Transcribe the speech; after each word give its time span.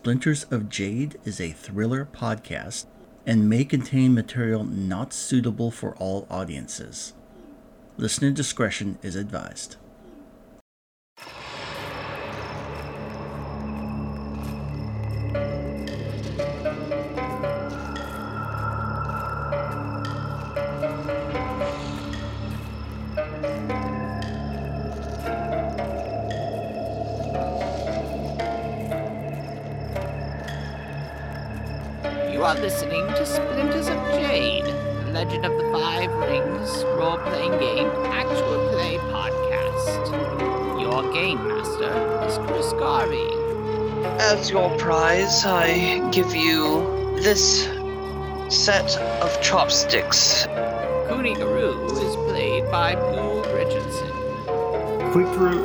Splinters 0.00 0.44
of 0.44 0.70
Jade 0.70 1.18
is 1.26 1.42
a 1.42 1.50
thriller 1.50 2.08
podcast 2.10 2.86
and 3.26 3.50
may 3.50 3.66
contain 3.66 4.14
material 4.14 4.64
not 4.64 5.12
suitable 5.12 5.70
for 5.70 5.94
all 5.96 6.26
audiences. 6.30 7.12
Listener 7.98 8.30
discretion 8.30 8.98
is 9.02 9.14
advised. 9.14 9.76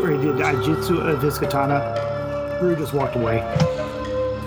Quick 0.05 0.22
through, 0.22 0.30
or 0.30 0.36
he 0.36 0.40
did 0.40 0.45
Iaijutsu 0.45 1.00
of 1.00 1.18
uh, 1.18 1.20
his 1.20 1.40
katana. 1.40 2.58
Guru 2.59 2.76
just 2.76 2.94
walked 2.94 3.16
away. 3.16 3.40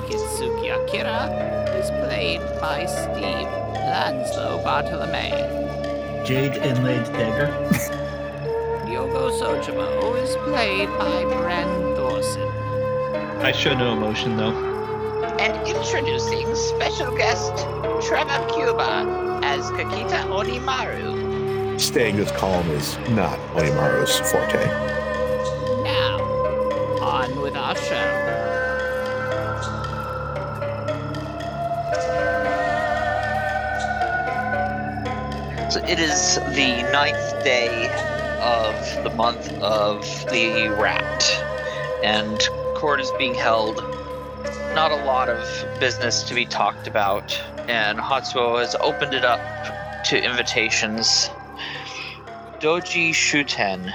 Kitsuki 0.07 0.71
Akira 0.71 1.27
is 1.75 1.91
played 1.91 2.41
by 2.61 2.87
Steve 2.87 3.49
Lanslow 3.75 4.63
Bartolome. 4.63 5.31
Jade 6.25 6.57
Inlaid 6.63 7.05
Dagger. 7.13 7.49
Yogo 8.87 9.31
Sojibo 9.31 10.23
is 10.23 10.37
played 10.49 10.89
by 10.99 11.25
Bren 11.25 11.97
Thorson. 11.97 12.49
I 13.43 13.53
show 13.53 13.75
no 13.75 13.93
emotion 13.93 14.37
though. 14.37 14.55
And 15.41 15.69
introducing 15.69 16.55
special 16.55 17.15
guest 17.17 17.53
Trevor 18.07 18.47
Cuba 18.55 19.41
as 19.43 19.71
Kakita 19.73 20.23
Onimaru. 20.31 21.81
Staying 21.81 22.17
this 22.17 22.31
calm 22.33 22.69
is 22.71 22.97
not 23.11 23.39
Onimaru's 23.55 24.19
forte. 24.31 24.98
With 27.37 27.57
our 27.57 27.77
show. 27.77 28.39
So 35.71 35.85
it 35.85 35.99
is 35.99 36.37
the 36.55 36.83
ninth 36.93 37.45
day 37.45 37.89
of 38.41 39.05
the 39.05 39.11
month 39.11 39.53
of 39.61 40.01
the 40.31 40.69
rat, 40.69 41.23
and 42.03 42.41
court 42.75 43.01
is 43.01 43.11
being 43.19 43.35
held. 43.35 43.77
Not 44.75 44.91
a 44.91 45.05
lot 45.05 45.29
of 45.29 45.81
business 45.81 46.23
to 46.25 46.35
be 46.35 46.47
talked 46.47 46.87
about, 46.87 47.39
and 47.69 47.99
Hatsuo 47.99 48.59
has 48.59 48.75
opened 48.81 49.13
it 49.15 49.25
up 49.25 49.41
to 50.07 50.23
invitations. 50.23 51.29
Doji 52.61 53.11
Shuten 53.11 53.93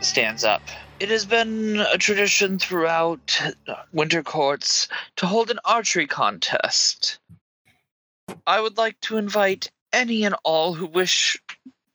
stands 0.00 0.44
up. 0.44 0.62
It 1.04 1.10
has 1.10 1.26
been 1.26 1.80
a 1.80 1.98
tradition 1.98 2.58
throughout 2.58 3.38
winter 3.92 4.22
courts 4.22 4.88
to 5.16 5.26
hold 5.26 5.50
an 5.50 5.58
archery 5.62 6.06
contest. 6.06 7.18
I 8.46 8.58
would 8.58 8.78
like 8.78 8.98
to 9.02 9.18
invite 9.18 9.70
any 9.92 10.24
and 10.24 10.34
all 10.44 10.72
who 10.72 10.86
wish 10.86 11.36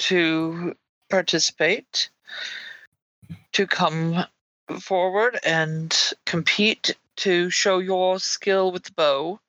to 0.10 0.76
participate 1.10 2.12
to 3.54 3.66
come 3.66 4.26
forward 4.80 5.40
and 5.44 5.92
compete 6.28 6.96
to 7.16 7.50
show 7.50 7.80
your 7.80 8.20
skill 8.20 8.72
with 8.72 8.84
the 8.84 8.92
bow. 8.92 9.40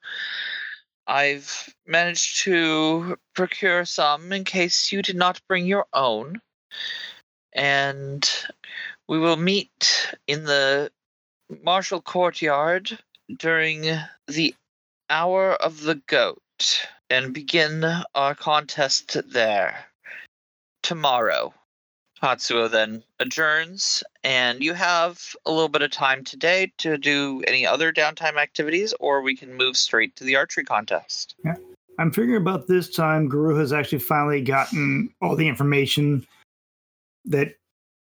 I've 1.06 1.74
managed 1.86 2.44
to 2.44 3.18
procure 3.34 3.84
some 3.84 4.32
in 4.32 4.44
case 4.44 4.90
you 4.90 5.02
did 5.02 5.16
not 5.16 5.42
bring 5.46 5.66
your 5.66 5.84
own. 5.92 6.40
And 7.52 8.26
we 9.10 9.18
will 9.18 9.36
meet 9.36 10.14
in 10.28 10.44
the 10.44 10.88
martial 11.64 12.00
courtyard 12.00 12.96
during 13.38 13.84
the 14.28 14.54
hour 15.10 15.54
of 15.54 15.80
the 15.80 15.96
goat 16.06 16.86
and 17.10 17.34
begin 17.34 17.84
our 18.14 18.36
contest 18.36 19.16
there 19.32 19.86
tomorrow. 20.84 21.52
Hatsuo 22.22 22.70
then 22.70 23.02
adjourns, 23.18 24.04
and 24.22 24.62
you 24.62 24.74
have 24.74 25.34
a 25.44 25.50
little 25.50 25.68
bit 25.68 25.82
of 25.82 25.90
time 25.90 26.22
today 26.22 26.72
to 26.78 26.96
do 26.96 27.42
any 27.48 27.66
other 27.66 27.92
downtime 27.92 28.36
activities, 28.36 28.94
or 29.00 29.22
we 29.22 29.34
can 29.34 29.56
move 29.56 29.76
straight 29.76 30.14
to 30.16 30.24
the 30.24 30.36
archery 30.36 30.62
contest. 30.62 31.34
Yeah. 31.44 31.56
I'm 31.98 32.12
figuring 32.12 32.40
about 32.40 32.68
this 32.68 32.94
time, 32.94 33.28
Guru 33.28 33.56
has 33.56 33.72
actually 33.72 33.98
finally 33.98 34.40
gotten 34.40 35.12
all 35.20 35.34
the 35.34 35.48
information 35.48 36.24
that 37.24 37.56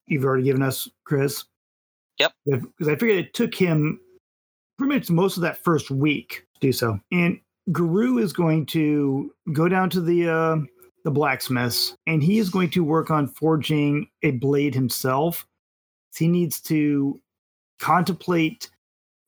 you've 0.07 0.25
already 0.25 0.43
given 0.43 0.61
us, 0.61 0.89
Chris. 1.05 1.45
Yep. 2.19 2.31
Because 2.45 2.88
I 2.88 2.95
figured 2.95 3.17
it 3.17 3.33
took 3.33 3.53
him 3.53 3.99
pretty 4.77 4.93
much 4.95 5.09
most 5.09 5.38
of 5.38 5.41
that 5.41 5.63
first 5.63 5.91
week 5.91 6.45
to 6.55 6.59
do 6.59 6.71
so. 6.71 6.99
And 7.11 7.39
Guru 7.71 8.17
is 8.17 8.31
going 8.33 8.66
to 8.67 9.33
go 9.53 9.67
down 9.67 9.89
to 9.91 10.01
the 10.01 10.29
uh, 10.29 10.57
the 11.03 11.11
blacksmiths, 11.11 11.95
and 12.07 12.23
he 12.23 12.39
is 12.39 12.49
going 12.49 12.69
to 12.71 12.83
work 12.83 13.11
on 13.11 13.27
forging 13.27 14.07
a 14.23 14.31
blade 14.31 14.73
himself. 14.73 15.47
He 16.16 16.27
needs 16.27 16.61
to 16.61 17.19
contemplate 17.79 18.69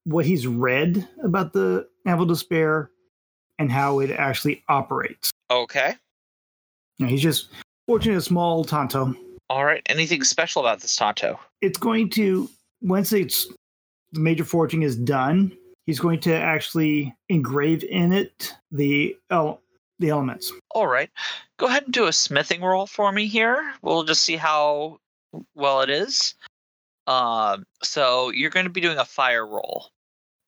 what 0.05 0.25
he's 0.25 0.47
read 0.47 1.07
about 1.23 1.53
the 1.53 1.88
Anvil 2.05 2.25
Despair 2.25 2.91
and 3.59 3.71
how 3.71 3.99
it 3.99 4.11
actually 4.11 4.63
operates. 4.69 5.31
Okay. 5.51 5.95
Know, 6.99 7.07
he's 7.07 7.21
just 7.21 7.49
forging 7.88 8.15
a 8.15 8.21
small 8.21 8.63
tanto. 8.63 9.13
All 9.49 9.65
right. 9.65 9.81
Anything 9.87 10.23
special 10.23 10.61
about 10.61 10.81
this 10.81 10.95
tanto? 10.95 11.39
It's 11.61 11.77
going 11.77 12.09
to 12.11 12.49
once 12.81 13.13
it's 13.13 13.47
the 14.11 14.19
major 14.19 14.45
forging 14.45 14.83
is 14.83 14.95
done, 14.95 15.55
he's 15.85 15.99
going 15.99 16.19
to 16.21 16.33
actually 16.33 17.15
engrave 17.29 17.83
in 17.83 18.13
it 18.13 18.53
the 18.71 19.15
el- 19.29 19.61
the 19.99 20.09
elements. 20.09 20.51
All 20.71 20.87
right. 20.87 21.09
Go 21.57 21.67
ahead 21.67 21.83
and 21.85 21.93
do 21.93 22.05
a 22.05 22.13
smithing 22.13 22.61
roll 22.61 22.85
for 22.85 23.11
me 23.11 23.25
here. 23.25 23.73
We'll 23.81 24.03
just 24.03 24.23
see 24.23 24.35
how 24.35 24.99
well 25.55 25.81
it 25.81 25.89
is. 25.89 26.35
Um, 27.07 27.65
so 27.83 28.29
you're 28.29 28.49
going 28.49 28.65
to 28.65 28.71
be 28.71 28.81
doing 28.81 28.97
a 28.97 29.05
fire 29.05 29.47
roll 29.47 29.87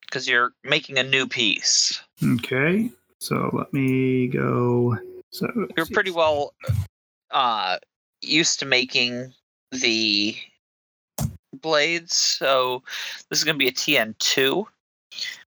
because 0.01 0.27
you're 0.27 0.51
making 0.63 0.97
a 0.97 1.03
new 1.03 1.27
piece. 1.27 2.01
Okay. 2.23 2.91
So 3.19 3.49
let 3.53 3.73
me 3.73 4.27
go. 4.27 4.97
So 5.31 5.47
You're 5.75 5.85
pretty 5.87 6.11
well 6.11 6.53
uh, 7.31 7.77
used 8.21 8.59
to 8.59 8.65
making 8.65 9.33
the 9.71 10.35
blades, 11.61 12.15
so 12.15 12.83
this 13.29 13.39
is 13.39 13.45
going 13.45 13.55
to 13.55 13.59
be 13.59 13.67
a 13.67 13.71
TN2. 13.71 14.65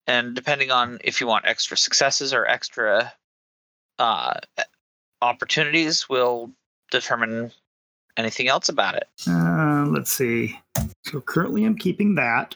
And 0.08 0.36
depending 0.36 0.72
on 0.72 1.00
if 1.04 1.22
you 1.22 1.28
want 1.28 1.46
extra 1.46 1.78
successes 1.78 2.34
or 2.34 2.48
extra 2.48 3.14
uh, 4.00 4.34
opportunities, 5.22 6.10
will 6.10 6.52
determine 6.90 7.52
anything 8.18 8.48
else 8.48 8.70
about 8.70 8.96
it. 8.96 9.08
Uh, 9.28 9.86
let's 9.90 10.12
see. 10.12 10.60
So 11.06 11.22
currently 11.22 11.66
I'm 11.66 11.78
keeping 11.78 12.16
that. 12.16 12.56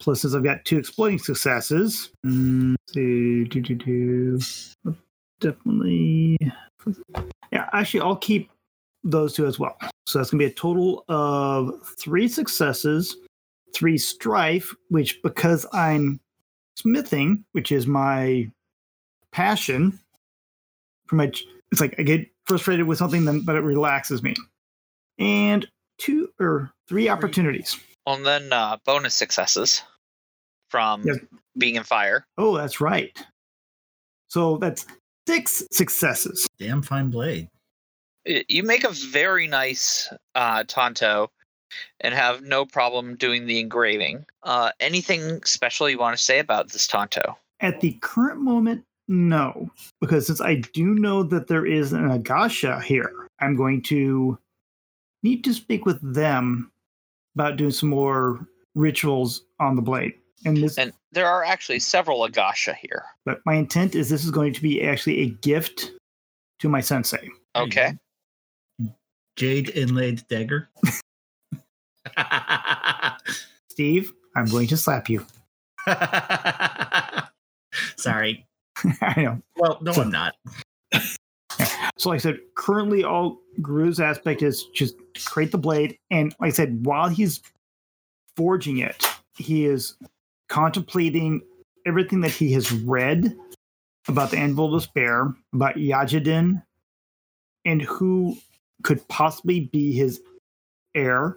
Plus, 0.00 0.22
since 0.22 0.34
I've 0.34 0.42
got 0.42 0.64
two 0.64 0.78
exploiting 0.78 1.18
successes, 1.18 2.10
mm, 2.26 2.74
see, 2.88 3.44
do, 3.44 3.60
do, 3.60 3.74
do. 3.76 4.40
definitely. 5.40 6.36
Yeah, 7.52 7.70
actually, 7.72 8.00
I'll 8.00 8.16
keep 8.16 8.50
those 9.04 9.34
two 9.34 9.46
as 9.46 9.58
well. 9.58 9.76
So 10.06 10.18
that's 10.18 10.30
going 10.30 10.40
to 10.40 10.46
be 10.46 10.50
a 10.50 10.54
total 10.54 11.04
of 11.08 11.86
three 11.98 12.28
successes, 12.28 13.16
three 13.74 13.98
strife, 13.98 14.74
which 14.88 15.20
because 15.22 15.66
I'm 15.72 16.20
smithing, 16.76 17.44
which 17.52 17.72
is 17.72 17.86
my 17.86 18.50
passion, 19.32 19.98
pretty 21.08 21.26
much 21.26 21.44
it's 21.70 21.80
like 21.80 21.94
I 21.98 22.02
get 22.02 22.28
frustrated 22.46 22.86
with 22.86 22.98
something, 22.98 23.24
then 23.24 23.40
but 23.40 23.56
it 23.56 23.60
relaxes 23.60 24.22
me. 24.22 24.34
And 25.18 25.66
two 25.98 26.30
or 26.40 26.72
three 26.88 27.08
opportunities. 27.08 27.78
And 28.06 28.26
then 28.26 28.52
uh, 28.52 28.78
bonus 28.84 29.14
successes 29.14 29.82
from 30.68 31.02
Yes. 31.06 31.18
being 31.56 31.76
in 31.76 31.84
fire. 31.84 32.26
Oh, 32.38 32.56
that's 32.56 32.80
right. 32.80 33.16
So 34.28 34.56
that's 34.56 34.86
six 35.28 35.62
successes. 35.70 36.48
Damn 36.58 36.82
fine 36.82 37.10
blade. 37.10 37.48
You 38.24 38.62
make 38.62 38.84
a 38.84 38.90
very 38.90 39.46
nice 39.46 40.12
uh, 40.34 40.64
tanto. 40.66 41.30
and 42.00 42.14
have 42.14 42.42
no 42.42 42.66
problem 42.66 43.16
doing 43.16 43.46
the 43.46 43.58
engraving. 43.58 44.26
Uh, 44.42 44.70
anything 44.80 45.42
special 45.44 45.88
you 45.88 45.98
want 45.98 46.16
to 46.16 46.22
say 46.22 46.38
about 46.38 46.70
this 46.70 46.86
tanto? 46.86 47.36
At 47.60 47.80
the 47.80 47.92
current 48.02 48.40
moment, 48.40 48.84
no, 49.08 49.70
because 50.00 50.26
since 50.26 50.40
I 50.40 50.56
do 50.56 50.94
know 50.94 51.22
that 51.22 51.48
there 51.48 51.64
is 51.66 51.92
an 51.92 52.10
Agasha 52.10 52.80
here, 52.80 53.28
I'm 53.40 53.56
going 53.56 53.82
to 53.82 54.38
need 55.22 55.44
to 55.44 55.54
speak 55.54 55.86
with 55.86 55.98
them 56.14 56.70
about 57.34 57.56
doing 57.56 57.70
some 57.70 57.88
more 57.88 58.46
rituals 58.74 59.42
on 59.60 59.76
the 59.76 59.82
blade. 59.82 60.12
And 60.44 60.56
this, 60.56 60.76
And 60.76 60.92
there 61.12 61.26
are 61.26 61.44
actually 61.44 61.78
several 61.78 62.24
Agasha 62.24 62.74
here. 62.74 63.04
but 63.24 63.40
my 63.46 63.54
intent 63.54 63.94
is 63.94 64.08
this 64.10 64.24
is 64.24 64.30
going 64.30 64.52
to 64.52 64.60
be 64.60 64.82
actually 64.82 65.20
a 65.20 65.28
gift 65.28 65.92
to 66.58 66.68
my 66.68 66.80
sensei. 66.80 67.28
Okay. 67.56 67.96
Jade 69.36 69.70
inlaid 69.70 70.26
dagger. 70.28 70.68
Steve, 73.68 74.12
I'm 74.36 74.46
going 74.46 74.66
to 74.68 74.76
slap 74.76 75.08
you. 75.08 75.24
Sorry. 77.96 78.46
I 79.00 79.22
know. 79.22 79.40
Well, 79.56 79.78
no, 79.80 79.92
I'm 79.92 80.10
not. 80.10 80.34
So, 81.96 82.10
like 82.10 82.16
I 82.16 82.22
said, 82.22 82.38
currently 82.56 83.04
all 83.04 83.38
Guru's 83.60 84.00
aspect 84.00 84.42
is 84.42 84.64
just 84.74 84.96
create 85.24 85.52
the 85.52 85.58
blade, 85.58 85.96
and 86.10 86.34
like 86.40 86.48
I 86.48 86.52
said, 86.52 86.84
while 86.84 87.08
he's 87.08 87.40
forging 88.36 88.78
it, 88.78 89.06
he 89.36 89.66
is 89.66 89.96
contemplating 90.48 91.42
everything 91.86 92.20
that 92.22 92.30
he 92.30 92.52
has 92.52 92.72
read 92.72 93.36
about 94.08 94.30
the 94.30 94.38
Anvil 94.38 94.74
of 94.74 94.80
Despair, 94.80 95.32
about 95.52 95.76
Yajidin, 95.76 96.62
and 97.64 97.82
who 97.82 98.36
could 98.82 99.06
possibly 99.08 99.60
be 99.72 99.92
his 99.92 100.20
heir. 100.94 101.36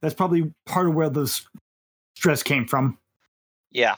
That's 0.00 0.14
probably 0.14 0.52
part 0.66 0.88
of 0.88 0.94
where 0.94 1.10
the 1.10 1.26
stress 2.16 2.42
came 2.42 2.66
from. 2.66 2.98
Yeah. 3.70 3.96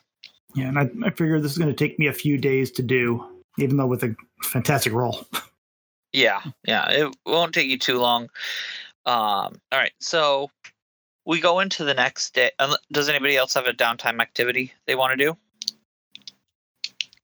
Yeah, 0.55 0.69
and 0.69 0.79
I, 0.79 0.91
I 1.05 1.11
figure 1.11 1.41
this 1.41 1.53
is 1.53 1.59
going 1.59 1.75
to 1.75 1.77
take 1.77 1.99
me 1.99 2.07
a 2.07 2.13
few 2.13 2.39
days 2.39 2.71
to 2.73 2.83
do, 2.83 3.27
even 3.59 3.77
though 3.77 3.87
with 3.87 4.05
a 4.05 4.15
fantastic 4.43 4.93
roll. 4.93 5.27
Yeah. 6.13 6.41
Yeah. 6.65 6.89
It 6.91 7.17
won't 7.27 7.53
take 7.53 7.67
you 7.67 7.79
too 7.79 7.99
long. 7.99 8.25
Um, 9.05 9.61
all 9.73 9.79
right. 9.79 9.93
So 10.01 10.49
we 11.27 11.41
go 11.41 11.59
into 11.59 11.83
the 11.85 11.95
next 11.95 12.35
day. 12.35 12.53
Does 12.93 13.09
anybody 13.09 13.37
else 13.37 13.55
have 13.55 13.67
a 13.67 13.73
downtime 13.73 14.21
activity 14.21 14.73
they 14.87 14.95
want 14.95 15.11
to 15.11 15.17
do? 15.17 15.37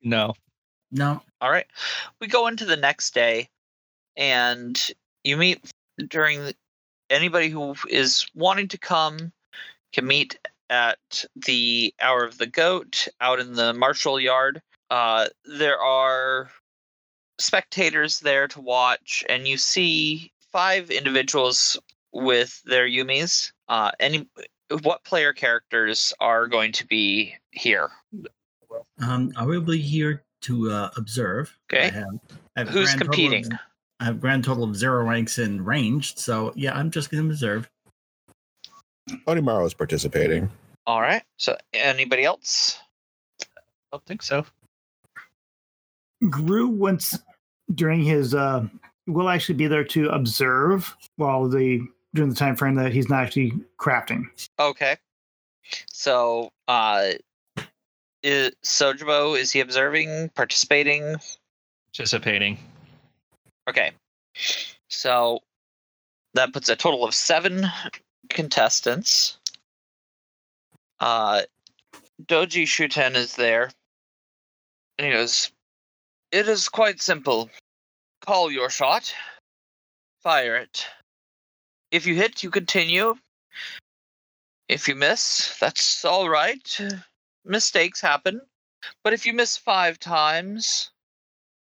No. 0.03 0.35
No. 0.91 1.23
All 1.41 1.51
right. 1.51 1.67
We 2.21 2.27
go 2.27 2.49
into 2.49 2.65
the 2.65 2.77
next 2.77 3.15
day 3.15 3.49
and 4.17 4.91
you 5.25 5.37
meet 5.37 5.61
during 6.09 6.41
the, 6.45 6.55
anybody 7.11 7.49
who 7.49 7.75
is 7.89 8.27
wanting 8.35 8.69
to 8.69 8.79
come 8.79 9.33
can 9.93 10.07
meet 10.07 10.39
at 10.71 11.25
the 11.35 11.93
hour 12.01 12.25
of 12.25 12.39
the 12.39 12.47
goat 12.47 13.09
out 13.21 13.41
in 13.41 13.55
the 13.55 13.73
marshal 13.75 14.21
yard. 14.21 14.63
Uh, 14.89 15.27
there 15.45 15.79
are 15.81 16.51
spectators 17.39 18.21
there 18.21 18.47
to 18.49 18.61
watch, 18.61 19.25
and 19.29 19.49
you 19.49 19.57
see 19.57 20.33
five 20.53 20.91
individuals 20.91 21.79
with 22.13 22.63
their 22.65 22.89
yumis. 22.89 23.53
Uh, 23.69 23.91
any 24.01 24.29
what 24.83 25.03
player 25.05 25.33
characters 25.33 26.13
are 26.21 26.47
going 26.47 26.71
to 26.73 26.87
be 26.87 27.35
here? 27.51 27.91
Um, 29.01 29.33
I 29.37 29.45
will 29.45 29.61
be 29.61 29.79
here 29.81 30.23
to 30.43 30.71
uh, 30.71 30.91
observe. 30.97 31.57
Okay. 31.73 31.91
Have, 31.91 32.05
have 32.57 32.69
Who's 32.69 32.95
grand 32.95 33.01
total 33.01 33.07
of- 33.09 33.15
competing? 33.15 33.59
I 34.01 34.05
have 34.05 34.17
a 34.17 34.19
grand 34.19 34.45
total 34.45 34.65
of 34.65 34.75
zero 34.77 35.05
ranks 35.05 35.39
in 35.39 35.65
ranged, 35.65 36.19
so 36.19 36.53
yeah, 36.57 36.77
I'm 36.77 36.91
just 36.91 37.11
going 37.11 37.23
to 37.23 37.31
observe. 37.31 37.69
Onimaru 39.27 39.67
is 39.67 39.75
participating. 39.75 40.51
All 40.87 41.01
right. 41.01 41.23
So 41.37 41.57
anybody 41.75 42.25
else? 42.25 42.81
I 43.43 43.47
don't 43.93 44.05
think 44.07 44.23
so. 44.23 44.47
Gru 46.29 46.69
once 46.69 47.19
during 47.75 48.03
his 48.03 48.35
uh 48.35 48.67
will 49.07 49.29
actually 49.29 49.55
be 49.55 49.67
there 49.67 49.85
to 49.85 50.09
observe 50.09 50.97
while 51.17 51.49
the 51.49 51.81
during 52.15 52.31
the 52.31 52.37
time 52.37 52.57
frame 52.57 52.75
that 52.75 52.93
he's 52.93 53.09
not 53.09 53.25
actually 53.25 53.53
crafting. 53.79 54.25
Okay. 54.59 54.97
So, 55.93 56.51
uh, 56.69 57.13
is 58.23 58.53
Sojibo, 58.65 59.39
is 59.39 59.53
he 59.53 59.61
observing, 59.61 60.31
participating? 60.35 61.17
Participating. 61.93 62.59
Okay. 63.71 63.93
So 64.89 65.39
that 66.35 66.53
puts 66.53 66.69
a 66.69 66.75
total 66.75 67.05
of 67.05 67.15
seven 67.15 67.67
contestants. 68.29 69.39
Uh, 70.99 71.43
Doji 72.21 72.65
Shuten 72.65 73.15
is 73.15 73.37
there. 73.37 73.71
And 74.99 75.07
he 75.07 75.13
goes, 75.13 75.53
It 76.33 76.49
is 76.49 76.69
quite 76.69 77.01
simple. 77.01 77.49
Call 78.27 78.51
your 78.51 78.71
shot, 78.71 79.15
fire 80.21 80.57
it. 80.57 80.85
If 81.93 82.07
you 82.07 82.17
hit, 82.17 82.43
you 82.43 82.51
continue. 82.51 83.15
If 84.69 84.89
you 84.89 84.97
miss, 84.97 85.57
that's 85.61 86.05
all 86.05 86.29
right. 86.29 86.81
Mistakes 87.45 88.01
happen. 88.01 88.41
But 89.05 89.13
if 89.13 89.27
you 89.27 89.33
miss 89.33 89.57
five 89.57 90.01
times, 90.01 90.91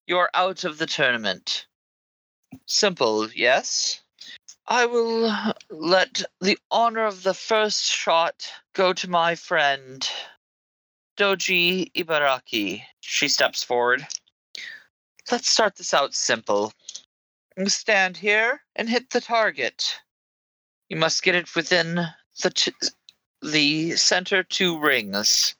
you're 0.07 0.31
out 0.33 0.63
of 0.63 0.80
the 0.80 0.88
tournament. 0.88 1.68
Simple, 2.65 3.30
yes? 3.31 4.01
I 4.68 4.86
will 4.86 5.33
let 5.69 6.24
the 6.39 6.57
honor 6.69 7.06
of 7.06 7.24
the 7.24 7.33
first 7.33 7.86
shot 7.86 8.51
go 8.74 8.94
to 8.94 9.09
my 9.09 9.36
friend, 9.36 10.07
Doji 11.18 11.92
Ibaraki. 11.94 12.83
She 13.01 13.27
steps 13.27 13.63
forward. 13.63 14.07
Let's 15.31 15.50
start 15.50 15.75
this 15.75 15.94
out 15.94 16.13
simple. 16.13 16.74
Stand 17.68 18.18
here 18.18 18.62
and 18.75 18.89
hit 18.89 19.09
the 19.09 19.21
target. 19.21 20.00
You 20.89 20.97
must 20.97 21.24
get 21.24 21.36
it 21.36 21.54
within 21.56 22.07
the 22.42 22.50
t- 22.50 22.74
the 23.42 23.95
center 23.97 24.44
two 24.44 24.80
rings. 24.80 25.56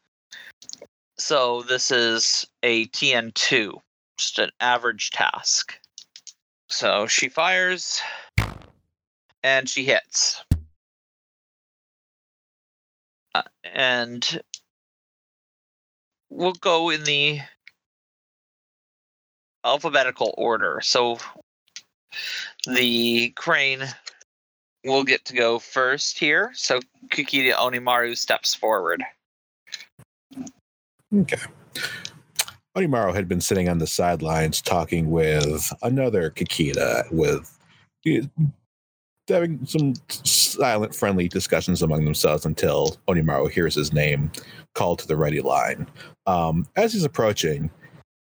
So 1.18 1.64
this 1.64 1.92
is 1.92 2.48
a 2.64 2.88
TN2, 2.88 3.82
just 4.18 4.40
an 4.40 4.52
average 4.60 5.12
task. 5.12 5.81
So 6.72 7.06
she 7.06 7.28
fires 7.28 8.02
and 9.44 9.68
she 9.68 9.84
hits. 9.84 10.42
Uh, 13.36 13.44
and 13.66 14.42
we'll 16.30 16.54
go 16.54 16.90
in 16.90 17.04
the 17.04 17.42
alphabetical 19.66 20.34
order. 20.38 20.80
So 20.82 21.18
the 22.66 23.30
crane 23.32 23.84
will 24.86 25.04
get 25.04 25.26
to 25.26 25.34
go 25.34 25.60
first 25.60 26.18
here. 26.18 26.52
So 26.56 26.80
Kakita 27.10 27.54
Onimaru 27.54 28.18
steps 28.18 28.56
forward. 28.56 29.04
Okay. 31.14 31.38
Onimaru 32.76 33.14
had 33.14 33.28
been 33.28 33.42
sitting 33.42 33.68
on 33.68 33.80
the 33.80 33.88
sidelines 33.88 34.62
talking 34.62 35.12
with 35.12 35.74
another 35.82 36.30
Kakita, 36.30 37.12
with 37.12 37.58
having 39.28 39.66
some 39.66 39.94
silent, 40.10 40.96
friendly 40.96 41.28
discussions 41.28 41.82
among 41.82 42.06
themselves 42.06 42.46
until 42.46 42.98
Onimaru 43.10 43.52
hears 43.52 43.76
his 43.76 43.92
name 43.92 44.32
called 44.74 45.00
to 45.00 45.08
the 45.08 45.18
ready 45.18 45.42
line. 45.42 45.86
Um, 46.28 46.66
as 46.78 46.94
he's 46.94 47.04
approaching, 47.04 47.70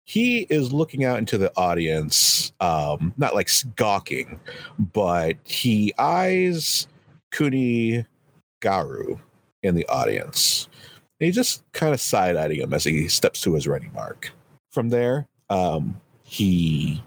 he 0.04 0.42
is 0.50 0.74
looking 0.74 1.06
out 1.06 1.20
into 1.20 1.38
the 1.38 1.52
audience, 1.56 2.52
um, 2.60 3.14
not 3.18 3.34
like 3.34 3.50
gawking, 3.78 4.38
but 4.78 5.38
he 5.46 5.94
eyes 5.98 6.88
Kuni 7.32 8.06
Garu 8.62 9.18
in 9.64 9.76
the 9.76 9.88
audience. 9.88 10.68
He's 11.20 11.36
just 11.36 11.64
kind 11.72 11.94
of 11.94 12.02
side 12.02 12.36
eyeing 12.36 12.60
him 12.60 12.74
as 12.74 12.84
he 12.84 13.08
steps 13.08 13.40
to 13.42 13.54
his 13.54 13.66
ready 13.66 13.90
mark. 13.94 14.32
From 14.72 14.90
there, 14.90 15.28
um, 15.50 16.00
he 16.24 17.04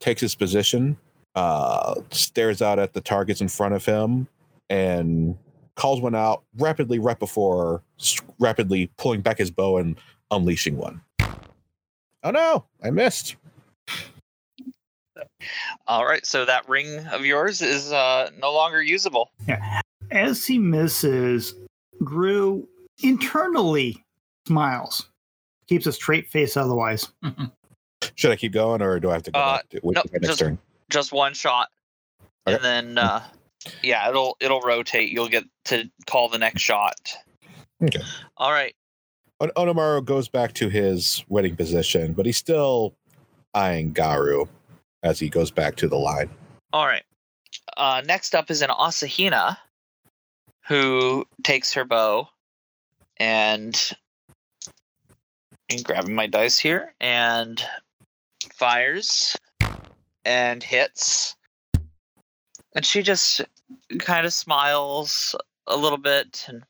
takes 0.00 0.20
his 0.20 0.34
position, 0.34 0.96
uh, 1.34 1.96
stares 2.10 2.62
out 2.62 2.78
at 2.78 2.94
the 2.94 3.00
targets 3.00 3.40
in 3.40 3.48
front 3.48 3.74
of 3.74 3.84
him, 3.84 4.28
and 4.70 5.36
calls 5.74 6.00
one 6.00 6.14
out 6.14 6.42
rapidly 6.58 6.98
right 6.98 7.18
before 7.18 7.82
rapidly 8.38 8.90
pulling 8.96 9.20
back 9.20 9.38
his 9.38 9.50
bow 9.50 9.78
and 9.78 9.98
unleashing 10.30 10.76
one. 10.76 11.00
Oh 12.24 12.30
no, 12.30 12.64
I 12.82 12.90
missed. 12.90 13.36
All 15.86 16.06
right, 16.06 16.24
so 16.24 16.44
that 16.44 16.68
ring 16.68 17.06
of 17.08 17.26
yours 17.26 17.60
is 17.62 17.92
uh, 17.92 18.30
no 18.38 18.52
longer 18.52 18.82
usable. 18.82 19.30
Yeah. 19.46 19.80
As 20.10 20.46
he 20.46 20.58
misses, 20.58 21.54
Gru 22.02 22.66
internally 23.02 24.04
smiles, 24.46 25.08
keeps 25.72 25.86
a 25.86 25.92
straight 25.92 26.28
face 26.28 26.56
otherwise. 26.56 27.08
Should 28.16 28.30
I 28.30 28.36
keep 28.36 28.52
going 28.52 28.82
or 28.82 29.00
do 29.00 29.08
I 29.10 29.14
have 29.14 29.22
to 29.22 29.30
go 29.30 29.38
Uh, 29.38 29.56
back 29.56 29.68
to 29.70 29.80
wait 29.82 29.94
no, 29.94 30.02
my 30.12 30.18
next 30.18 30.26
just- 30.26 30.38
turn? 30.38 30.58
Just 30.90 31.12
one 31.12 31.32
shot, 31.32 31.68
Okay. 32.46 32.56
and 32.56 32.62
then 32.64 32.98
uh, 32.98 33.22
Yeah, 33.82 34.06
it'll 34.10 34.36
it'll 34.40 34.60
rotate. 34.60 35.10
You'll 35.10 35.28
get 35.30 35.44
to 35.66 35.90
call 36.06 36.28
the 36.28 36.36
next 36.38 36.60
shot. 36.60 37.14
Okay. 37.82 38.02
All 38.36 38.50
right. 38.52 38.74
On- 39.40 39.50
Onimaru 39.56 40.04
goes 40.04 40.28
back 40.28 40.52
to 40.54 40.68
his 40.68 41.24
wedding 41.28 41.56
position, 41.56 42.12
but 42.12 42.26
he's 42.26 42.36
still 42.36 42.94
eyeing 43.54 43.94
Garu 43.94 44.46
as 45.02 45.18
he 45.18 45.30
goes 45.30 45.50
back 45.50 45.76
to 45.76 45.88
the 45.88 45.96
line. 45.96 46.28
All 46.74 46.84
right. 46.86 47.04
Uh, 47.78 48.02
next 48.04 48.34
up 48.34 48.50
is 48.50 48.60
an 48.60 48.68
Asahina 48.70 49.56
who 50.68 51.24
takes 51.42 51.72
her 51.72 51.84
bow 51.86 52.28
and 53.16 53.92
Grabbing 55.82 56.14
my 56.14 56.26
dice 56.26 56.58
here 56.58 56.94
and 57.00 57.62
fires 58.52 59.36
and 60.24 60.62
hits. 60.62 61.36
And 62.74 62.84
she 62.84 63.02
just 63.02 63.42
kind 63.98 64.26
of 64.26 64.32
smiles 64.32 65.34
a 65.66 65.76
little 65.76 65.98
bit 65.98 66.46
and 66.48 66.64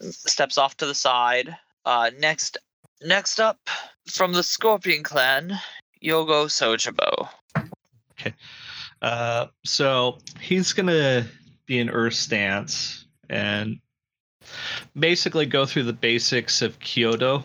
steps 0.00 0.58
off 0.58 0.76
to 0.78 0.86
the 0.86 0.94
side. 0.94 1.56
Uh, 1.84 2.10
next, 2.18 2.58
next 3.02 3.40
up 3.40 3.58
from 4.06 4.32
the 4.32 4.42
Scorpion 4.42 5.02
Clan, 5.02 5.58
Yogo 6.02 6.46
Sojibo. 6.46 7.28
Okay 8.12 8.34
uh, 9.02 9.46
so 9.64 10.18
he's 10.40 10.72
gonna 10.72 11.26
be 11.66 11.78
in 11.78 11.90
Earth 11.90 12.14
stance 12.14 13.06
and 13.28 13.78
basically 14.98 15.46
go 15.46 15.66
through 15.66 15.84
the 15.84 15.92
basics 15.92 16.62
of 16.62 16.78
Kyudo. 16.80 17.44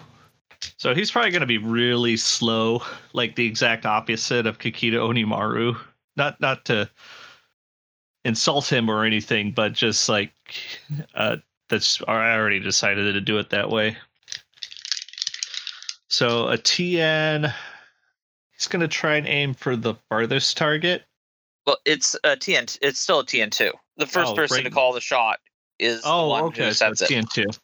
So 0.77 0.93
he's 0.93 1.11
probably 1.11 1.31
gonna 1.31 1.45
be 1.45 1.57
really 1.57 2.17
slow, 2.17 2.83
like 3.13 3.35
the 3.35 3.45
exact 3.45 3.85
opposite 3.85 4.45
of 4.45 4.59
Kakita 4.59 4.97
Onimaru. 4.97 5.77
Not 6.15 6.39
not 6.39 6.65
to 6.65 6.89
insult 8.25 8.71
him 8.71 8.89
or 8.89 9.05
anything, 9.05 9.51
but 9.51 9.73
just 9.73 10.07
like 10.09 10.33
uh, 11.15 11.37
that's 11.69 12.01
I 12.07 12.35
already 12.35 12.59
decided 12.59 13.13
to 13.13 13.21
do 13.21 13.37
it 13.37 13.49
that 13.49 13.69
way. 13.69 13.97
So 16.07 16.47
a 16.47 16.57
TN, 16.57 17.51
he's 18.51 18.67
gonna 18.67 18.87
try 18.87 19.15
and 19.15 19.27
aim 19.27 19.53
for 19.53 19.75
the 19.75 19.95
farthest 20.09 20.57
target. 20.57 21.03
Well, 21.65 21.77
it's 21.85 22.15
a 22.23 22.35
TN. 22.35 22.77
It's 22.81 22.99
still 22.99 23.19
a 23.19 23.25
TN 23.25 23.51
two. 23.51 23.71
The 23.97 24.05
first 24.07 24.33
Oh, 24.33 24.35
person 24.35 24.57
right. 24.57 24.63
to 24.65 24.69
call 24.69 24.93
the 24.93 25.01
shot 25.01 25.39
is 25.79 26.01
the 26.01 26.09
Oh, 26.09 26.27
one 26.29 26.43
okay. 26.45 26.71
So 26.71 26.87
it. 26.89 26.97
TN2. 26.97 27.57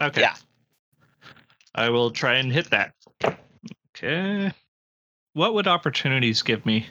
Okay. 0.00 0.20
Yeah. 0.20 0.34
I 1.76 1.90
will 1.90 2.10
try 2.10 2.36
and 2.36 2.50
hit 2.50 2.70
that. 2.70 2.94
Okay. 3.94 4.52
What 5.34 5.54
would 5.54 5.68
opportunities 5.68 6.42
give 6.42 6.64
me? 6.64 6.86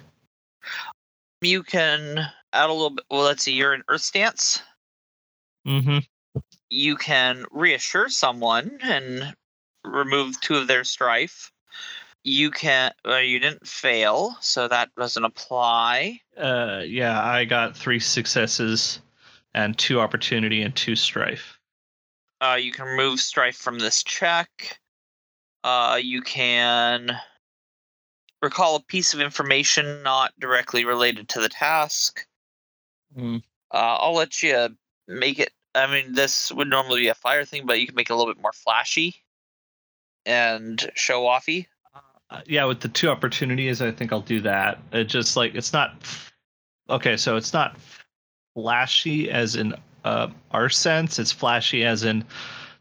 You 1.42 1.63
can 1.63 2.20
add 2.54 2.70
a 2.70 2.74
little 2.74 2.92
bit. 2.92 3.06
Well, 3.10 3.24
let's 3.24 3.44
see. 3.44 3.54
You're 3.54 3.74
in 3.74 3.84
Earth 3.89 4.01
stance. 4.01 4.62
Mm-hmm. 5.68 6.00
You 6.70 6.96
can 6.96 7.46
reassure 7.51 8.10
someone 8.10 8.77
and 8.84 9.36
remove 9.84 10.39
two 10.42 10.56
of 10.56 10.68
their 10.68 10.84
strife. 10.84 11.51
You 12.24 12.51
can. 12.51 12.92
Uh, 13.08 13.18
you 13.18 13.39
didn't 13.39 13.68
fail, 13.68 14.36
so 14.42 14.68
that 14.68 14.89
doesn't 14.96 15.24
apply. 15.24 16.20
Uh, 16.38 16.82
yeah, 16.86 17.24
I 17.24 17.46
got 17.46 17.75
three 17.75 18.00
successes 18.00 19.01
and 19.54 19.77
two 19.77 20.00
opportunity 20.00 20.62
and 20.62 20.75
two 20.75 20.96
strife. 20.96 21.54
Uh, 22.42 22.58
you 22.60 22.72
can 22.72 22.86
remove 22.86 23.20
strife 23.20 23.56
from 23.56 23.80
this 23.80 24.04
check. 24.04 24.80
Uh, 25.63 26.00
you 26.01 26.22
can 26.22 27.18
recall 28.42 28.75
a 28.75 28.84
piece 28.84 29.13
of 29.13 29.20
information 29.20 30.04
not 30.04 30.34
directly 30.39 30.86
related 30.86 31.27
to 31.30 31.42
the 31.42 31.50
task. 31.50 32.25
Mm. 33.18 33.42
Uh, 33.74 33.98
I'll 34.00 34.13
let 34.13 34.44
you 34.44 34.70
make 35.08 35.39
it. 35.39 35.51
I 35.74 35.88
mean, 35.88 36.13
this 36.13 36.51
would 36.51 36.70
normally 36.70 37.01
be 37.01 37.08
a 37.08 37.15
fire 37.15 37.46
thing, 37.46 37.65
but 37.65 37.80
you 37.80 37.88
can 37.88 37.96
make 37.96 38.10
it 38.10 38.13
a 38.13 38.15
little 38.15 38.34
bit 38.34 38.42
more 38.42 38.54
flashy 38.54 39.15
and 40.25 40.89
show 40.96 41.24
offy. 41.24 41.65
Uh, 42.30 42.42
yeah, 42.46 42.65
with 42.65 42.80
the 42.80 42.88
two 42.88 43.10
opportunities, 43.10 43.82
I 43.82 43.92
think 43.92 44.12
I'll 44.12 44.22
do 44.22 44.42
that. 44.42 44.80
It 44.92 45.06
just 45.06 45.36
like 45.36 45.56
it's 45.56 45.74
not. 45.74 45.96
Okay, 46.89 47.18
so 47.18 47.36
it's 47.36 47.54
not 47.54 47.77
flashy 48.54 49.30
as 49.30 49.56
in 49.56 49.74
uh, 50.05 50.29
our 50.51 50.69
sense. 50.69 51.19
It's 51.19 51.31
flashy 51.33 51.83
as 51.83 52.03
in 52.03 52.24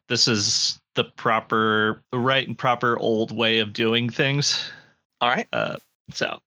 this 0.09 0.29
is 0.29 0.79
the 0.95 1.05
proper, 1.05 2.03
right 2.13 2.47
and 2.47 2.57
proper 2.57 2.97
old 2.99 3.37
way 3.37 3.59
of 3.59 3.73
doing 3.73 4.09
things. 4.09 4.71
All 5.21 5.31
right. 5.31 5.49
Uh, 5.53 5.77
so 6.13 6.39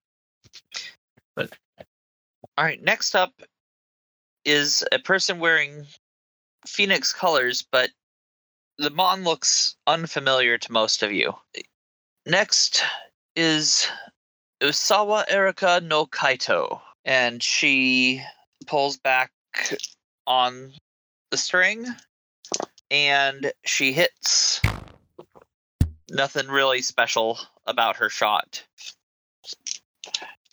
but 1.35 1.49
All 2.57 2.65
right. 2.65 2.81
Next 2.81 3.15
up 3.15 3.33
is 4.45 4.83
a 4.91 4.99
person 4.99 5.39
wearing 5.39 5.85
Phoenix 6.65 7.13
colors, 7.13 7.65
but 7.71 7.89
the 8.77 8.89
Mon 8.89 9.23
looks 9.23 9.75
unfamiliar 9.87 10.57
to 10.57 10.71
most 10.71 11.03
of 11.03 11.11
you. 11.11 11.33
Next 12.25 12.83
is 13.35 13.87
Usawa 14.61 15.25
Erika 15.27 15.81
no 15.83 16.05
Kaito, 16.05 16.81
and 17.05 17.41
she 17.41 18.21
pulls 18.65 18.97
back 18.97 19.31
on 20.27 20.73
the 21.31 21.37
string 21.37 21.87
and 22.91 23.51
she 23.65 23.91
hits. 23.93 24.61
Nothing 26.09 26.47
really 26.47 26.81
special 26.81 27.37
about 27.65 27.97
her 27.97 28.09
shot. 28.09 28.63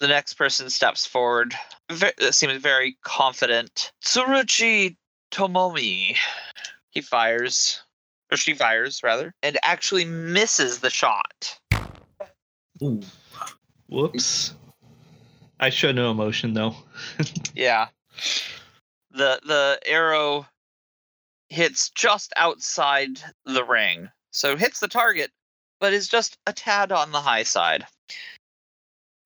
The 0.00 0.09
next 0.09 0.35
person 0.35 0.69
steps 0.71 1.07
forward, 1.07 1.54
ve- 1.90 2.33
seems 2.33 2.61
very 2.61 2.97
confident. 3.02 3.93
Tsuruchi 4.04 4.97
Tomomi. 5.31 6.16
He 6.90 7.00
fires, 7.00 7.83
or 8.31 8.37
she 8.37 8.54
fires 8.54 9.02
rather, 9.02 9.35
and 9.43 9.59
actually 9.62 10.04
misses 10.04 10.81
the 10.81 10.90
shot. 10.90 11.59
Ooh. 12.83 13.00
whoops. 13.88 14.54
I 15.61 15.71
show 15.71 15.93
no 15.93 16.11
emotion 16.11 16.54
though. 16.54 16.75
Yeah. 17.54 17.87
The 19.14 19.40
the 19.44 19.78
arrow 19.87 20.47
hits 21.49 21.90
just 21.90 22.33
outside 22.37 23.21
the 23.44 23.64
ring. 23.64 24.11
So 24.33 24.56
hits 24.56 24.80
the 24.80 24.88
target, 24.88 25.30
but 25.80 25.92
is 25.92 26.09
just 26.09 26.37
a 26.47 26.52
tad 26.52 26.90
on 26.90 27.12
the 27.12 27.21
high 27.21 27.44
side. 27.44 27.87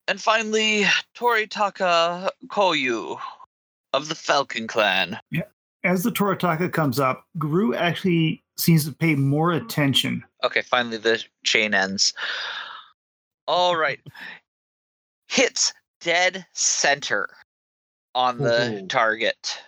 And 0.06 0.20
finally, 0.20 0.84
Toritaka 1.16 2.28
Koyu 2.48 3.18
of 3.92 4.08
the 4.08 4.14
Falcon 4.14 4.66
Clan. 4.66 5.18
As 5.84 6.02
the 6.02 6.10
Toritaka 6.10 6.72
comes 6.72 7.00
up, 7.00 7.26
Gru 7.38 7.74
actually 7.74 8.42
seems 8.58 8.84
to 8.84 8.92
pay 8.92 9.14
more 9.14 9.52
attention. 9.52 10.24
Okay, 10.44 10.62
finally 10.62 10.98
the 10.98 11.24
chain 11.44 11.72
ends. 11.74 12.12
All 13.46 13.76
right. 13.76 14.00
Hits 15.28 15.72
dead 16.00 16.46
center 16.52 17.28
on 18.18 18.38
the 18.38 18.82
Ooh. 18.82 18.86
target. 18.88 19.60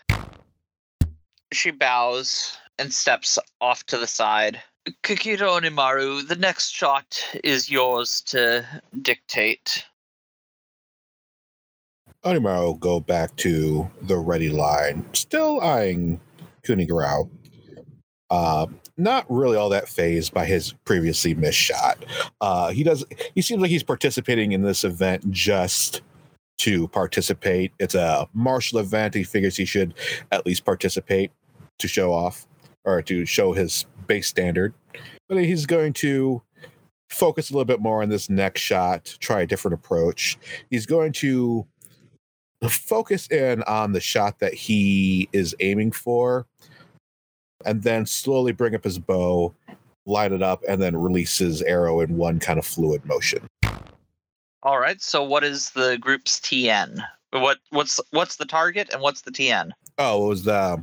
She 1.52 1.70
bows 1.70 2.58
and 2.80 2.92
steps 2.92 3.38
off 3.60 3.86
to 3.86 3.96
the 3.96 4.08
side. 4.08 4.60
Kakita 5.04 5.38
Onimaru, 5.38 6.26
the 6.26 6.34
next 6.34 6.70
shot 6.70 7.24
is 7.44 7.70
yours 7.70 8.20
to 8.22 8.66
dictate. 9.02 9.86
Onimaru 12.24 12.64
will 12.64 12.74
go 12.74 12.98
back 12.98 13.36
to 13.36 13.88
the 14.02 14.18
ready 14.18 14.50
line, 14.50 15.04
still 15.12 15.60
eyeing 15.60 16.20
Kuni 16.64 16.88
Garu. 16.88 17.30
Uh, 18.30 18.66
not 18.96 19.26
really 19.28 19.56
all 19.56 19.68
that 19.68 19.88
phased 19.88 20.34
by 20.34 20.44
his 20.44 20.72
previously 20.84 21.34
missed 21.34 21.58
shot. 21.58 22.04
Uh, 22.40 22.70
he 22.70 22.82
does. 22.82 23.04
He 23.34 23.42
seems 23.42 23.62
like 23.62 23.70
he's 23.70 23.82
participating 23.82 24.52
in 24.52 24.62
this 24.62 24.82
event 24.84 25.30
just 25.30 26.02
to 26.60 26.88
participate. 26.88 27.72
It's 27.78 27.94
a 27.94 28.28
martial 28.34 28.78
event. 28.78 29.14
He 29.14 29.24
figures 29.24 29.56
he 29.56 29.64
should 29.64 29.94
at 30.30 30.44
least 30.44 30.64
participate 30.64 31.32
to 31.78 31.88
show 31.88 32.12
off 32.12 32.46
or 32.84 33.02
to 33.02 33.24
show 33.24 33.52
his 33.52 33.86
base 34.06 34.28
standard. 34.28 34.74
But 35.28 35.38
he's 35.44 35.66
going 35.66 35.94
to 35.94 36.42
focus 37.08 37.50
a 37.50 37.54
little 37.54 37.64
bit 37.64 37.80
more 37.80 38.02
on 38.02 38.08
this 38.08 38.28
next 38.28 38.60
shot. 38.60 39.16
Try 39.20 39.42
a 39.42 39.46
different 39.46 39.74
approach. 39.74 40.38
He's 40.70 40.86
going 40.86 41.12
to 41.14 41.66
focus 42.68 43.26
in 43.28 43.62
on 43.62 43.92
the 43.92 44.00
shot 44.00 44.38
that 44.40 44.52
he 44.52 45.28
is 45.32 45.54
aiming 45.60 45.92
for 45.92 46.46
and 47.64 47.82
then 47.82 48.04
slowly 48.04 48.52
bring 48.52 48.74
up 48.74 48.84
his 48.84 48.98
bow 48.98 49.54
line 50.06 50.32
it 50.32 50.42
up 50.42 50.62
and 50.68 50.80
then 50.80 50.96
release 50.96 51.38
his 51.38 51.62
arrow 51.62 52.00
in 52.00 52.16
one 52.16 52.38
kind 52.38 52.58
of 52.58 52.66
fluid 52.66 53.04
motion 53.04 53.46
All 54.62 54.78
right. 54.78 55.00
So 55.00 55.22
what 55.24 55.44
is 55.44 55.70
the 55.70 55.96
group's 55.98 56.38
TN? 56.40 57.02
What 57.32 57.58
what's 57.70 58.00
what's 58.10 58.36
the 58.36 58.44
target 58.44 58.90
and 58.92 59.00
what's 59.02 59.22
the 59.22 59.30
TN? 59.30 59.70
oh 59.98 60.24
it 60.24 60.28
was 60.28 60.44
the 60.44 60.82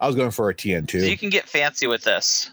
i 0.00 0.06
was 0.08 0.16
going 0.16 0.30
for 0.32 0.48
a 0.50 0.54
tn2 0.54 0.90
So 1.00 1.06
you 1.06 1.16
can 1.16 1.30
get 1.30 1.48
fancy 1.48 1.86
with 1.86 2.02
this. 2.02 2.50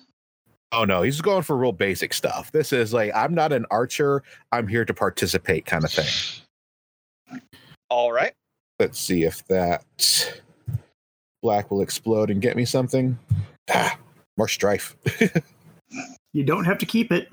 oh 0.73 0.83
no 0.85 1.01
he's 1.01 1.21
going 1.21 1.41
for 1.41 1.57
real 1.57 1.71
basic 1.71 2.13
stuff 2.13 2.51
this 2.51 2.71
is 2.71 2.93
like 2.93 3.11
i'm 3.15 3.33
not 3.33 3.51
an 3.51 3.65
archer 3.71 4.21
i'm 4.51 4.67
here 4.67 4.85
to 4.85 4.93
participate 4.93 5.65
kind 5.65 5.83
of 5.83 5.91
thing 5.91 7.41
All 7.89 8.11
right. 8.11 8.33
Let's 8.79 8.99
see 8.99 9.23
if 9.23 9.43
that 9.47 9.83
black 11.41 11.71
will 11.71 11.81
explode 11.81 12.29
and 12.29 12.41
get 12.41 12.55
me 12.55 12.65
something. 12.65 13.17
Ah, 13.73 13.97
more 14.37 14.47
strife. 14.47 14.95
You 16.33 16.43
don't 16.43 16.65
have 16.65 16.79
to 16.79 16.85
keep 16.87 17.11
it. 17.11 17.27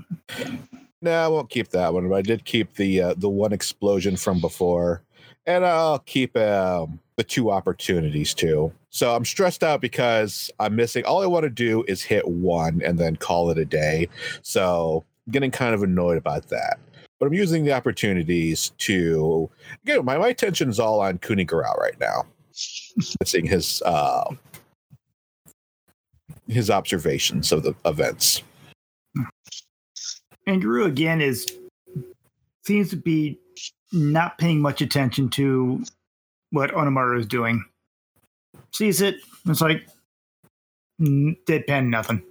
No, 1.03 1.13
I 1.13 1.29
won't 1.29 1.49
keep 1.49 1.69
that 1.69 1.95
one. 1.95 2.09
But 2.09 2.17
I 2.17 2.23
did 2.23 2.45
keep 2.45 2.75
the 2.75 3.01
uh, 3.01 3.15
the 3.17 3.29
one 3.29 3.53
explosion 3.53 4.17
from 4.17 4.41
before, 4.41 5.03
and 5.47 5.65
I'll 5.65 6.01
keep 6.01 6.37
um, 6.37 7.01
the 7.17 7.25
two 7.25 7.51
opportunities 7.51 8.35
too. 8.35 8.73
So 8.91 9.15
I'm 9.15 9.25
stressed 9.25 9.63
out 9.63 9.81
because 9.81 10.51
I'm 10.59 10.77
missing. 10.77 11.05
All 11.05 11.23
I 11.23 11.27
want 11.27 11.45
to 11.45 11.51
do 11.51 11.85
is 11.89 12.03
hit 12.03 12.27
one 12.29 12.83
and 12.85 12.99
then 12.99 13.17
call 13.17 13.51
it 13.51 13.59
a 13.59 13.65
day. 13.65 14.09
So 14.43 15.05
I'm 15.27 15.33
getting 15.33 15.51
kind 15.51 15.75
of 15.75 15.83
annoyed 15.83 16.19
about 16.19 16.49
that. 16.49 16.79
But 17.19 17.27
I'm 17.27 17.35
using 17.35 17.65
the 17.65 17.73
opportunities 17.73 18.73
to 18.79 19.51
again. 19.85 20.05
My 20.05 20.19
my 20.19 20.29
attention 20.29 20.69
is 20.69 20.81
all 20.81 21.01
on 21.01 21.19
Kuni 21.19 21.47
Garu 21.47 21.77
right 21.77 21.99
now. 22.01 22.27
seeing 23.25 23.47
his 23.47 23.81
uh, 23.83 24.35
his 26.49 26.71
observations 26.71 27.53
of 27.53 27.63
the 27.63 27.75
events. 27.85 28.43
And 30.47 30.61
Guru 30.63 30.85
again 30.85 31.21
is 31.21 31.47
seems 32.65 32.91
to 32.91 32.97
be 32.97 33.39
not 33.93 34.39
paying 34.39 34.61
much 34.61 34.81
attention 34.81 35.29
to 35.31 35.83
what 36.51 36.71
Onimaru 36.73 37.19
is 37.19 37.27
doing. 37.27 37.65
Sees 38.73 39.01
it, 39.01 39.17
it's 39.47 39.61
like 39.61 39.87
deadpan 41.01 41.89
nothing. 41.89 42.23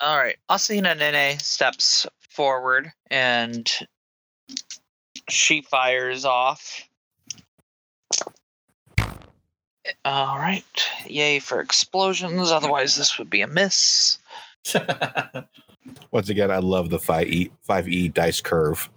All 0.00 0.18
right. 0.18 0.36
Asahina 0.50 0.96
Nene 0.98 1.38
steps 1.38 2.06
forward 2.28 2.92
and 3.10 3.70
she 5.30 5.62
fires 5.62 6.24
off. 6.24 6.88
All 10.04 10.38
right. 10.38 10.64
Yay 11.06 11.38
for 11.38 11.60
explosions. 11.60 12.50
Otherwise, 12.50 12.96
this 12.96 13.18
would 13.18 13.30
be 13.30 13.40
a 13.40 13.46
miss. 13.46 14.18
Once 16.10 16.28
again, 16.28 16.50
I 16.50 16.58
love 16.58 16.90
the 16.90 16.98
five 16.98 17.28
E 17.28 17.50
five 17.62 17.88
E 17.88 18.08
dice 18.08 18.40
curve, 18.40 18.88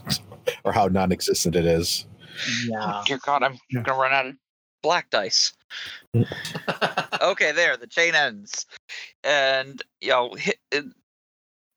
or 0.64 0.72
how 0.72 0.86
non-existent 0.86 1.56
it 1.56 1.64
is. 1.66 2.06
Yeah. 2.64 2.76
Oh, 2.80 3.02
dear 3.06 3.18
God, 3.24 3.42
I'm 3.42 3.58
Yeah. 3.70 3.82
gonna 3.82 4.00
run 4.00 4.12
out 4.12 4.26
of 4.26 4.34
black 4.82 5.10
dice. 5.10 5.52
okay, 7.22 7.52
there, 7.52 7.76
the 7.76 7.86
chain 7.88 8.14
ends, 8.14 8.66
and 9.24 9.82
you 10.00 10.10
know, 10.10 10.32
hit 10.34 10.58
it 10.70 10.84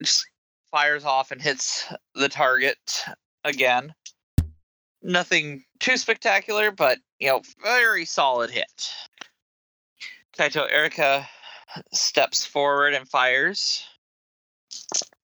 just 0.01 0.25
fires 0.71 1.05
off 1.05 1.31
and 1.31 1.41
hits 1.41 1.85
the 2.15 2.29
target 2.29 3.03
again. 3.43 3.93
Nothing 5.01 5.63
too 5.79 5.97
spectacular, 5.97 6.71
but 6.71 6.99
you 7.19 7.27
know, 7.27 7.41
very 7.61 8.05
solid 8.05 8.49
hit. 8.49 8.93
Kaito 10.37 10.65
Erica 10.71 11.27
steps 11.91 12.45
forward 12.45 12.93
and 12.93 13.07
fires, 13.07 13.85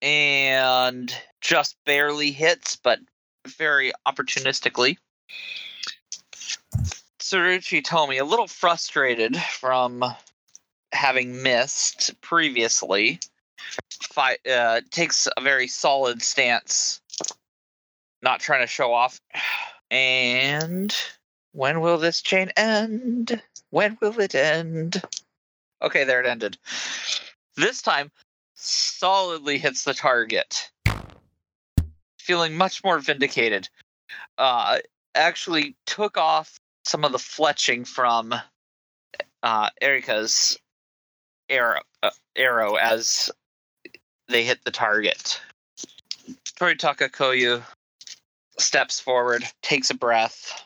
and 0.02 1.14
just 1.42 1.76
barely 1.86 2.32
hits, 2.32 2.76
but 2.76 3.00
very 3.48 3.92
opportunistically. 4.08 4.98
Tsuruchi 7.20 7.84
Tomi, 7.84 8.18
a 8.18 8.26
little 8.26 8.48
frustrated 8.48 9.38
from 9.38 10.04
having 10.92 11.44
missed 11.44 12.20
previously, 12.22 13.20
fi- 14.02 14.38
uh, 14.50 14.82
takes 14.90 15.28
a 15.38 15.42
very 15.42 15.68
solid 15.68 16.22
stance, 16.22 17.02
not 18.22 18.40
trying 18.40 18.62
to 18.62 18.68
show 18.68 18.94
off. 18.94 19.22
And 19.92 20.96
when 21.52 21.82
will 21.82 21.98
this 21.98 22.22
chain 22.22 22.52
end? 22.56 23.42
When 23.70 23.98
will 24.02 24.20
it 24.20 24.36
end? 24.36 25.02
Okay, 25.82 26.04
there 26.04 26.20
it 26.20 26.26
ended. 26.26 26.58
This 27.56 27.82
time, 27.82 28.12
solidly 28.60 29.58
hits 29.58 29.84
the 29.84 29.94
target. 29.94 30.70
Feeling 32.18 32.56
much 32.56 32.84
more 32.84 33.00
vindicated. 33.00 33.70
Uh, 34.38 34.80
actually 35.16 35.76
took 35.86 36.18
off 36.18 36.60
some 36.84 37.04
of 37.04 37.12
the 37.12 37.18
fletching 37.18 37.88
from 37.88 38.34
uh, 39.44 39.70
Erika's 39.82 40.58
arrow, 41.50 41.82
uh, 42.04 42.10
arrow 42.36 42.76
as 42.76 43.32
they 44.28 44.44
hit 44.44 44.64
the 44.64 44.72
target. 44.72 45.42
Toritaka 46.60 47.10
Koyu 47.10 47.64
steps 48.58 49.00
forward, 49.00 49.44
takes 49.62 49.90
a 49.90 49.96
breath, 49.96 50.64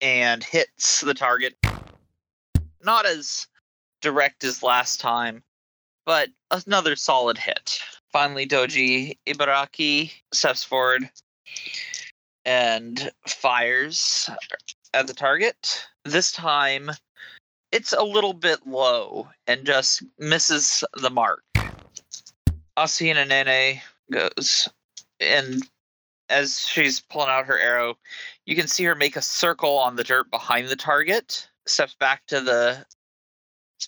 and 0.00 0.42
hits 0.42 1.00
the 1.00 1.14
target. 1.14 1.54
Not 2.82 3.06
as 3.06 3.46
direct 4.00 4.44
as 4.44 4.62
last 4.62 5.00
time, 5.00 5.42
but 6.06 6.28
another 6.50 6.96
solid 6.96 7.38
hit. 7.38 7.80
Finally, 8.12 8.46
Doji 8.46 9.18
Ibaraki 9.26 10.12
steps 10.32 10.62
forward 10.62 11.10
and 12.44 13.10
fires 13.26 14.30
at 14.92 15.06
the 15.06 15.14
target. 15.14 15.86
This 16.04 16.30
time, 16.32 16.90
it's 17.72 17.92
a 17.92 18.02
little 18.02 18.34
bit 18.34 18.66
low 18.66 19.28
and 19.46 19.64
just 19.64 20.04
misses 20.18 20.84
the 21.00 21.10
mark. 21.10 21.42
Asahina 22.76 23.26
Nene 23.26 23.80
goes, 24.10 24.68
and 25.20 25.62
as 26.28 26.60
she's 26.60 27.00
pulling 27.00 27.30
out 27.30 27.46
her 27.46 27.58
arrow, 27.58 27.96
you 28.46 28.56
can 28.56 28.66
see 28.66 28.84
her 28.84 28.94
make 28.94 29.16
a 29.16 29.22
circle 29.22 29.76
on 29.78 29.96
the 29.96 30.04
dirt 30.04 30.30
behind 30.30 30.68
the 30.68 30.76
target, 30.76 31.48
steps 31.66 31.94
back 31.94 32.22
to 32.26 32.40
the 32.40 32.84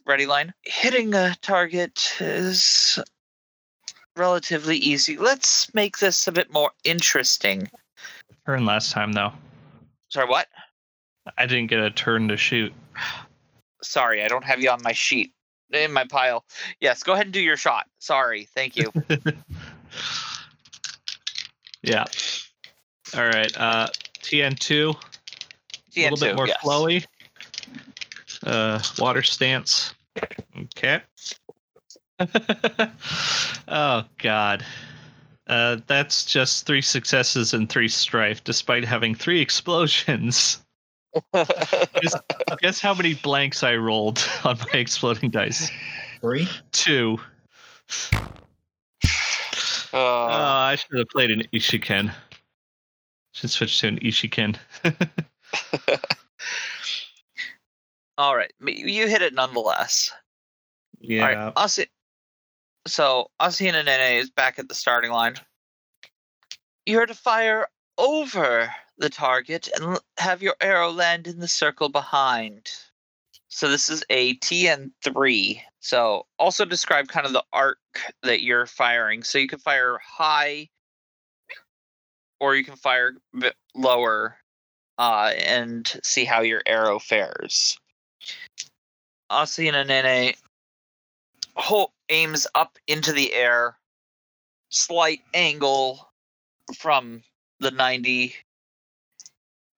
ready 0.06 0.26
line. 0.26 0.52
Hitting 0.62 1.14
a 1.14 1.36
target 1.42 2.16
is 2.20 2.98
relatively 4.16 4.76
easy. 4.76 5.16
Let's 5.16 5.72
make 5.74 5.98
this 5.98 6.26
a 6.26 6.32
bit 6.32 6.52
more 6.52 6.72
interesting. 6.84 7.68
Turn 8.44 8.64
last 8.64 8.92
time 8.92 9.12
though. 9.12 9.32
Sorry, 10.08 10.28
what? 10.28 10.48
I 11.36 11.46
didn't 11.46 11.66
get 11.68 11.80
a 11.80 11.90
turn 11.90 12.28
to 12.28 12.36
shoot. 12.36 12.72
Sorry, 13.82 14.22
I 14.22 14.28
don't 14.28 14.44
have 14.44 14.60
you 14.60 14.70
on 14.70 14.80
my 14.82 14.92
sheet 14.92 15.32
in 15.72 15.92
my 15.92 16.04
pile. 16.04 16.44
Yes, 16.80 17.02
go 17.02 17.12
ahead 17.12 17.26
and 17.26 17.32
do 17.32 17.40
your 17.40 17.56
shot. 17.56 17.86
Sorry, 17.98 18.48
thank 18.54 18.76
you. 18.76 18.92
yeah. 21.82 22.04
All 23.16 23.26
right. 23.26 23.52
Uh, 23.56 23.88
TN2. 24.20 24.94
a 24.94 26.00
little 26.00 26.18
bit 26.18 26.36
more 26.36 26.48
yes. 26.48 26.58
flowy. 26.62 27.04
Uh, 28.46 28.80
water 28.98 29.22
stance. 29.22 29.94
Okay. 30.56 31.00
oh 33.68 34.04
God. 34.18 34.64
Uh, 35.48 35.76
that's 35.86 36.24
just 36.24 36.66
three 36.66 36.80
successes 36.82 37.54
and 37.54 37.68
three 37.68 37.88
strife, 37.88 38.42
despite 38.42 38.84
having 38.84 39.14
three 39.14 39.40
explosions. 39.40 40.64
Guess, 41.32 42.14
guess 42.58 42.80
how 42.80 42.92
many 42.92 43.14
blanks 43.14 43.62
I 43.62 43.76
rolled 43.76 44.28
on 44.44 44.58
my 44.58 44.78
exploding 44.78 45.30
dice? 45.30 45.70
Three? 46.20 46.46
Two. 46.72 47.18
Uh, 48.12 48.28
Oh, 49.98 50.28
I 50.28 50.76
should 50.76 50.98
have 50.98 51.08
played 51.08 51.30
an 51.30 51.44
Ishiken. 51.54 52.12
Should 53.32 53.48
switch 53.50 53.80
to 53.80 53.88
an 53.88 53.98
Ishiken. 54.00 54.56
All 58.18 58.34
right, 58.34 58.52
you 58.60 59.08
hit 59.08 59.22
it 59.22 59.34
nonetheless. 59.34 60.12
yeah. 61.00 61.22
All 61.22 61.28
right, 61.28 61.52
Asi- 61.56 61.90
so 62.86 63.30
Asahina 63.40 63.84
Nene 63.84 64.20
is 64.20 64.30
back 64.30 64.58
at 64.58 64.68
the 64.68 64.74
starting 64.74 65.10
line. 65.10 65.34
You're 66.86 67.06
to 67.06 67.14
fire 67.14 67.66
over 67.98 68.72
the 68.98 69.10
target 69.10 69.68
and 69.76 69.98
have 70.18 70.42
your 70.42 70.56
arrow 70.60 70.90
land 70.90 71.26
in 71.26 71.40
the 71.40 71.48
circle 71.48 71.88
behind. 71.88 72.70
So 73.48 73.68
this 73.68 73.88
is 73.88 74.04
a 74.10 74.34
TN3. 74.36 75.60
So 75.80 76.26
also 76.38 76.64
describe 76.64 77.08
kind 77.08 77.26
of 77.26 77.32
the 77.32 77.44
arc 77.52 77.78
that 78.22 78.42
you're 78.42 78.66
firing. 78.66 79.22
So 79.22 79.38
you 79.38 79.48
can 79.48 79.58
fire 79.58 79.98
high, 80.02 80.68
or 82.40 82.54
you 82.54 82.64
can 82.64 82.76
fire 82.76 83.12
a 83.34 83.38
bit 83.38 83.54
lower, 83.74 84.36
uh, 84.98 85.32
and 85.38 85.90
see 86.02 86.24
how 86.24 86.40
your 86.42 86.62
arrow 86.66 86.98
fares. 86.98 87.78
Asahina 89.30 89.86
Nene 89.86 90.34
ho- 91.56 91.92
aims 92.08 92.46
up 92.54 92.78
into 92.86 93.12
the 93.12 93.32
air, 93.32 93.76
slight 94.70 95.20
angle 95.34 96.08
from 96.78 97.22
the 97.60 97.70
90, 97.70 98.34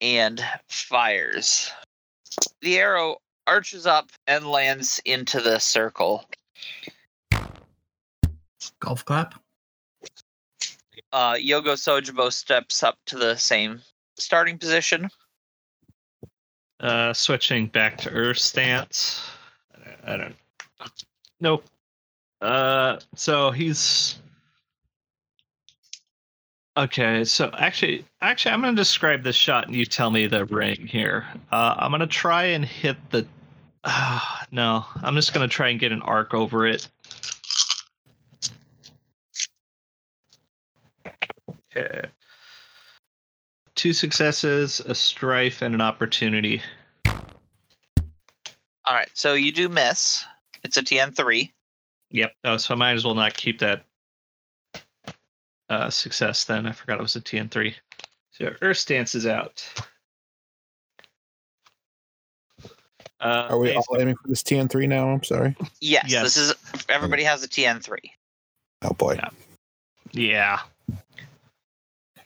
and 0.01 0.45
fires. 0.69 1.71
The 2.61 2.79
arrow 2.79 3.19
arches 3.47 3.87
up 3.87 4.11
and 4.27 4.47
lands 4.47 5.01
into 5.05 5.41
the 5.41 5.59
circle. 5.59 6.25
Golf 8.81 9.05
clap? 9.05 9.35
Uh, 11.13 11.35
Yogo 11.35 11.75
Sojibo 11.75 12.31
steps 12.31 12.83
up 12.83 12.99
to 13.07 13.17
the 13.17 13.37
same 13.37 13.81
starting 14.19 14.59
position. 14.59 15.09
Uh, 16.81 17.13
switching 17.13 17.67
back 17.67 17.97
to 17.99 18.11
Earth 18.11 18.39
stance. 18.39 19.23
I 20.09 20.17
don't. 20.17 20.35
Nope. 21.39 21.65
Uh, 22.41 22.99
so 23.15 23.51
he's. 23.51 24.19
Okay, 26.79 27.25
so 27.25 27.51
actually, 27.59 28.05
actually, 28.23 28.53
I'm 28.53 28.63
going 28.63 28.75
to 28.75 28.81
describe 28.81 29.23
this 29.23 29.37
shot, 29.37 29.67
and 29.67 29.75
you 29.75 29.85
tell 29.85 30.11
me 30.11 30.27
the 30.29 30.45
ring 30.47 30.87
here. 30.87 31.27
Uh, 31.51 31.75
I'm 31.77 31.91
going 31.91 32.01
to 32.01 32.07
try 32.07 32.45
and 32.45 32.65
hit 32.65 32.97
the. 33.11 33.27
Uh, 33.85 34.21
no, 34.51 34.85
I'm 35.03 35.15
just 35.15 35.35
going 35.35 35.47
to 35.47 35.53
try 35.53 35.69
and 35.69 35.79
get 35.79 35.93
an 35.93 36.03
arc 36.03 36.33
over 36.33 36.67
it. 36.67 36.89
Okay. 41.77 42.03
Two 43.75 43.93
successes, 43.93 44.81
a 44.81 44.95
strife, 44.95 45.61
and 45.63 45.75
an 45.75 45.81
opportunity. 45.81 46.63
All 48.89 48.95
right, 48.95 49.09
so 49.15 49.35
you 49.35 49.53
do 49.53 49.69
miss. 49.69 50.25
It's 50.65 50.77
a 50.77 50.83
TN 50.83 51.15
three. 51.15 51.53
Yep. 52.11 52.33
Oh, 52.45 52.57
so 52.57 52.75
I 52.75 52.77
might 52.77 52.93
as 52.93 53.05
well 53.05 53.15
not 53.15 53.35
keep 53.35 53.59
that 53.59 53.85
uh, 55.69 55.91
success 55.91 56.45
then. 56.45 56.67
I 56.67 56.73
forgot 56.73 56.99
it 56.99 57.03
was 57.03 57.15
a 57.17 57.21
TN3. 57.21 57.75
So 58.33 58.51
Earth 58.63 58.79
Stance 58.79 59.15
is 59.15 59.27
out. 59.27 59.63
Uh, 63.21 63.49
Are 63.51 63.59
we 63.59 63.69
base- 63.69 63.85
all 63.89 64.01
aiming 64.01 64.15
for 64.17 64.29
this 64.29 64.43
TN3 64.43 64.89
now? 64.89 65.11
I'm 65.11 65.23
sorry. 65.25 65.55
Yes, 65.81 66.05
Yes. 66.09 66.23
this 66.23 66.37
is 66.37 66.55
everybody 66.89 67.25
has 67.25 67.43
a 67.43 67.49
TN 67.49 67.83
three. 67.83 68.13
Oh 68.83 68.93
boy. 68.95 69.19
Yeah. 70.13 70.61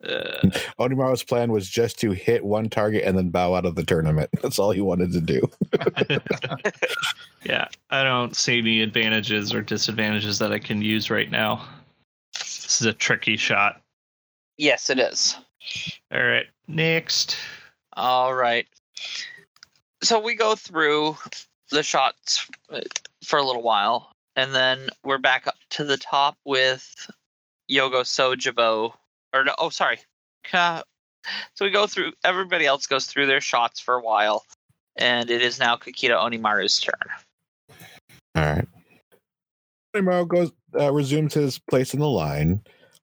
Uh, 0.12 0.50
Onimaru's 0.80 1.22
plan 1.22 1.52
was 1.52 1.68
just 1.68 1.98
to 2.00 2.10
hit 2.10 2.44
one 2.44 2.68
target 2.68 3.04
and 3.04 3.16
then 3.16 3.28
bow 3.28 3.54
out 3.54 3.64
of 3.64 3.76
the 3.76 3.84
tournament. 3.84 4.28
That's 4.42 4.58
all 4.58 4.72
he 4.72 4.80
wanted 4.80 5.12
to 5.12 5.20
do. 5.20 5.48
yeah. 7.44 7.68
I 7.90 8.02
don't 8.02 8.34
see 8.34 8.58
any 8.58 8.82
advantages 8.82 9.54
or 9.54 9.62
disadvantages 9.62 10.40
that 10.40 10.50
I 10.50 10.58
can 10.58 10.82
use 10.82 11.08
right 11.08 11.30
now. 11.30 11.64
This 12.36 12.80
is 12.80 12.86
a 12.86 12.92
tricky 12.92 13.36
shot. 13.36 13.80
Yes, 14.58 14.90
it 14.90 14.98
is. 14.98 15.36
All 16.12 16.24
right. 16.24 16.46
Next. 16.66 17.36
All 17.94 18.34
right. 18.34 18.66
So 20.02 20.18
we 20.18 20.34
go 20.34 20.56
through 20.56 21.16
the 21.70 21.82
shots 21.82 22.48
uh, 22.70 22.80
for 23.24 23.38
a 23.38 23.44
little 23.44 23.62
while, 23.62 24.14
and 24.36 24.54
then 24.54 24.88
we're 25.04 25.18
back 25.18 25.46
up 25.46 25.54
to 25.70 25.84
the 25.84 25.96
top 25.96 26.36
with 26.44 27.10
Yogo 27.70 28.02
Sojibo. 28.02 28.94
Or 29.34 29.44
no, 29.44 29.54
oh, 29.58 29.70
sorry. 29.70 29.98
Uh, 30.52 30.82
so 31.54 31.64
we 31.64 31.70
go 31.70 31.86
through. 31.86 32.12
Everybody 32.24 32.66
else 32.66 32.86
goes 32.86 33.06
through 33.06 33.26
their 33.26 33.40
shots 33.40 33.80
for 33.80 33.94
a 33.94 34.02
while, 34.02 34.44
and 34.96 35.30
it 35.30 35.42
is 35.42 35.58
now 35.58 35.76
Kakita 35.76 36.18
Onimaru's 36.18 36.80
turn. 36.80 36.94
All 38.34 38.42
right. 38.44 38.68
Onimaru 39.94 40.26
goes 40.28 40.52
uh, 40.78 40.92
resumes 40.92 41.34
his 41.34 41.58
place 41.58 41.94
in 41.94 42.00
the 42.00 42.08
line. 42.08 42.60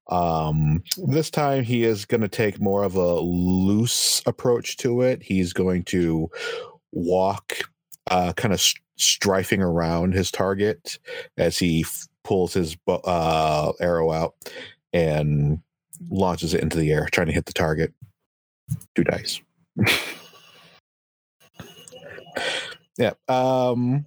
Um, 0.09 0.83
this 0.97 1.29
time 1.29 1.63
he 1.63 1.83
is 1.83 2.05
going 2.05 2.21
to 2.21 2.27
take 2.27 2.59
more 2.59 2.83
of 2.83 2.95
a 2.95 3.19
loose 3.19 4.23
approach 4.25 4.77
to 4.77 5.01
it. 5.01 5.21
He's 5.21 5.53
going 5.53 5.83
to 5.85 6.29
walk, 6.91 7.59
uh, 8.09 8.33
kind 8.33 8.53
of 8.53 8.59
st- 8.59 8.83
strifing 8.99 9.61
around 9.61 10.13
his 10.13 10.31
target 10.31 10.97
as 11.37 11.59
he 11.59 11.81
f- 11.81 12.07
pulls 12.23 12.53
his 12.53 12.75
bo- 12.75 13.01
uh, 13.05 13.71
arrow 13.79 14.11
out 14.11 14.33
and 14.91 15.61
launches 16.09 16.53
it 16.53 16.61
into 16.61 16.77
the 16.77 16.91
air, 16.91 17.07
trying 17.11 17.27
to 17.27 17.33
hit 17.33 17.45
the 17.45 17.53
target. 17.53 17.93
Two 18.95 19.03
dice. 19.03 19.41
yeah. 22.97 23.13
Um, 23.27 24.05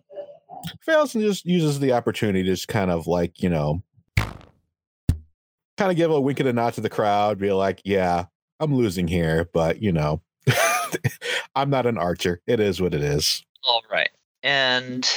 fails 0.82 1.14
and 1.14 1.24
just 1.24 1.44
uses 1.44 1.80
the 1.80 1.92
opportunity 1.92 2.42
to 2.42 2.50
just 2.50 2.68
kind 2.68 2.90
of 2.90 3.06
like 3.06 3.42
you 3.42 3.48
know 3.48 3.82
kind 4.16 5.90
of 5.90 5.96
give 5.96 6.10
a 6.10 6.20
wink 6.20 6.40
and 6.40 6.48
a 6.48 6.52
nod 6.52 6.74
to 6.74 6.80
the 6.80 6.90
crowd 6.90 7.38
be 7.38 7.52
like 7.52 7.80
yeah 7.84 8.24
i'm 8.60 8.74
losing 8.74 9.08
here 9.08 9.48
but 9.52 9.82
you 9.82 9.92
know 9.92 10.20
i'm 11.54 11.70
not 11.70 11.86
an 11.86 11.98
archer 11.98 12.40
it 12.46 12.60
is 12.60 12.80
what 12.80 12.94
it 12.94 13.02
is 13.02 13.44
All 13.66 13.82
right, 13.90 14.10
and 14.42 15.08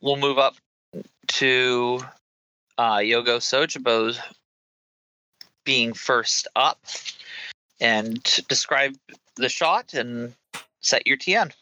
we'll 0.00 0.16
move 0.16 0.38
up 0.38 0.54
to 1.28 2.00
uh, 2.78 2.98
Yogo 2.98 3.38
Sojibo's 3.38 4.20
being 5.68 5.92
first 5.92 6.48
up, 6.56 6.80
and 7.78 8.22
describe 8.48 8.96
the 9.36 9.50
shot 9.50 9.92
and 9.92 10.32
set 10.80 11.06
your 11.06 11.18
TN. 11.18 11.52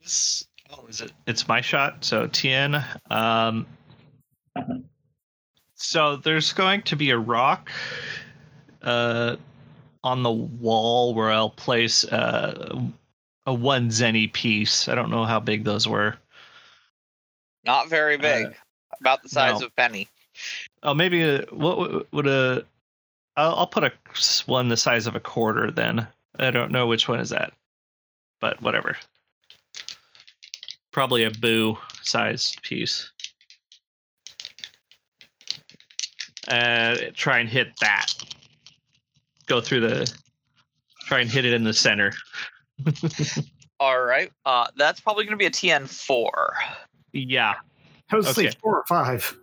This, 0.00 0.46
oh, 0.70 0.86
is 0.88 1.02
it? 1.02 1.12
It's 1.26 1.46
my 1.46 1.60
shot. 1.60 2.02
So 2.02 2.26
TN. 2.26 2.82
Um, 3.12 3.66
so 5.74 6.16
there's 6.16 6.54
going 6.54 6.80
to 6.84 6.96
be 6.96 7.10
a 7.10 7.18
rock 7.18 7.70
uh, 8.80 9.36
on 10.02 10.22
the 10.22 10.30
wall 10.30 11.12
where 11.12 11.30
I'll 11.30 11.50
place 11.50 12.04
uh, 12.04 12.80
a 13.44 13.52
one 13.52 13.90
zeni 13.90 14.32
piece. 14.32 14.88
I 14.88 14.94
don't 14.94 15.10
know 15.10 15.26
how 15.26 15.38
big 15.38 15.64
those 15.64 15.86
were. 15.86 16.16
Not 17.62 17.90
very 17.90 18.16
big, 18.16 18.46
Uh, 18.46 18.50
about 19.00 19.22
the 19.22 19.28
size 19.28 19.60
no. 19.60 19.66
of 19.66 19.76
Penny. 19.76 20.08
Oh, 20.82 20.94
maybe 20.94 21.22
a, 21.22 21.42
what 21.50 21.78
would- 21.78 22.06
would 22.12 22.26
a? 22.26 22.64
I'll, 23.36 23.54
I'll 23.54 23.66
put 23.66 23.84
a 23.84 23.92
one 24.46 24.68
the 24.68 24.76
size 24.76 25.06
of 25.06 25.14
a 25.14 25.20
quarter. 25.20 25.70
Then 25.70 26.06
I 26.38 26.50
don't 26.50 26.72
know 26.72 26.86
which 26.86 27.08
one 27.08 27.20
is 27.20 27.30
that, 27.30 27.52
but 28.40 28.60
whatever. 28.62 28.96
Probably 30.90 31.24
a 31.24 31.30
bu 31.30 31.76
size 32.02 32.56
piece. 32.62 33.10
Uh, 36.48 36.96
try 37.14 37.38
and 37.38 37.48
hit 37.48 37.68
that. 37.80 38.06
Go 39.46 39.60
through 39.60 39.80
the. 39.80 40.12
Try 41.06 41.20
and 41.20 41.30
hit 41.30 41.44
it 41.44 41.52
in 41.52 41.64
the 41.64 41.72
center. 41.74 42.12
All 43.80 44.00
right, 44.00 44.30
uh, 44.46 44.66
that's 44.76 45.00
probably 45.00 45.24
going 45.24 45.32
to 45.32 45.36
be 45.38 45.46
a 45.46 45.50
TN 45.50 45.88
four. 45.88 46.54
Yeah, 47.12 47.54
I 48.10 48.16
was 48.16 48.26
Okay. 48.28 48.48
say 48.50 48.56
four 48.60 48.76
or 48.78 48.84
five. 48.86 49.36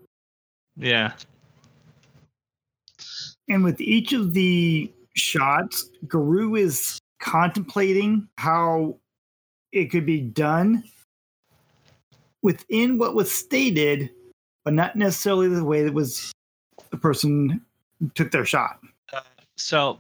Yeah. 0.78 1.14
And 3.50 3.64
with 3.64 3.80
each 3.80 4.14
of 4.14 4.34
the 4.34 4.92
shots, 5.16 5.90
Guru 6.08 6.56
is 6.56 7.00
contemplating 7.20 8.28
how 8.38 8.98
it 9.72 9.86
could 9.86 10.06
be 10.06 10.22
done 10.22 10.84
within 12.42 12.98
what 12.98 13.16
was 13.16 13.32
stated, 13.32 14.10
but 14.64 14.74
not 14.74 14.96
necessarily 14.96 15.48
the 15.48 15.64
way 15.64 15.84
that 15.84 15.94
was 15.94 16.32
the 16.92 16.98
person 16.98 17.62
took 18.16 18.32
their 18.32 18.46
shot. 18.46 18.80
So 19.56 20.00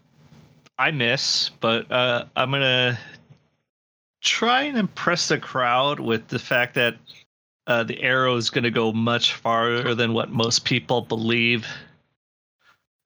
I 0.77 0.91
miss, 0.91 1.49
but 1.59 1.91
uh, 1.91 2.25
I'm 2.35 2.51
gonna 2.51 2.97
try 4.21 4.63
and 4.63 4.77
impress 4.77 5.27
the 5.27 5.39
crowd 5.39 5.99
with 5.99 6.27
the 6.27 6.39
fact 6.39 6.75
that 6.75 6.95
uh, 7.67 7.83
the 7.83 8.01
arrow 8.01 8.35
is 8.35 8.49
gonna 8.49 8.71
go 8.71 8.91
much 8.91 9.33
farther 9.33 9.93
than 9.93 10.13
what 10.13 10.31
most 10.31 10.65
people 10.65 11.01
believe. 11.01 11.67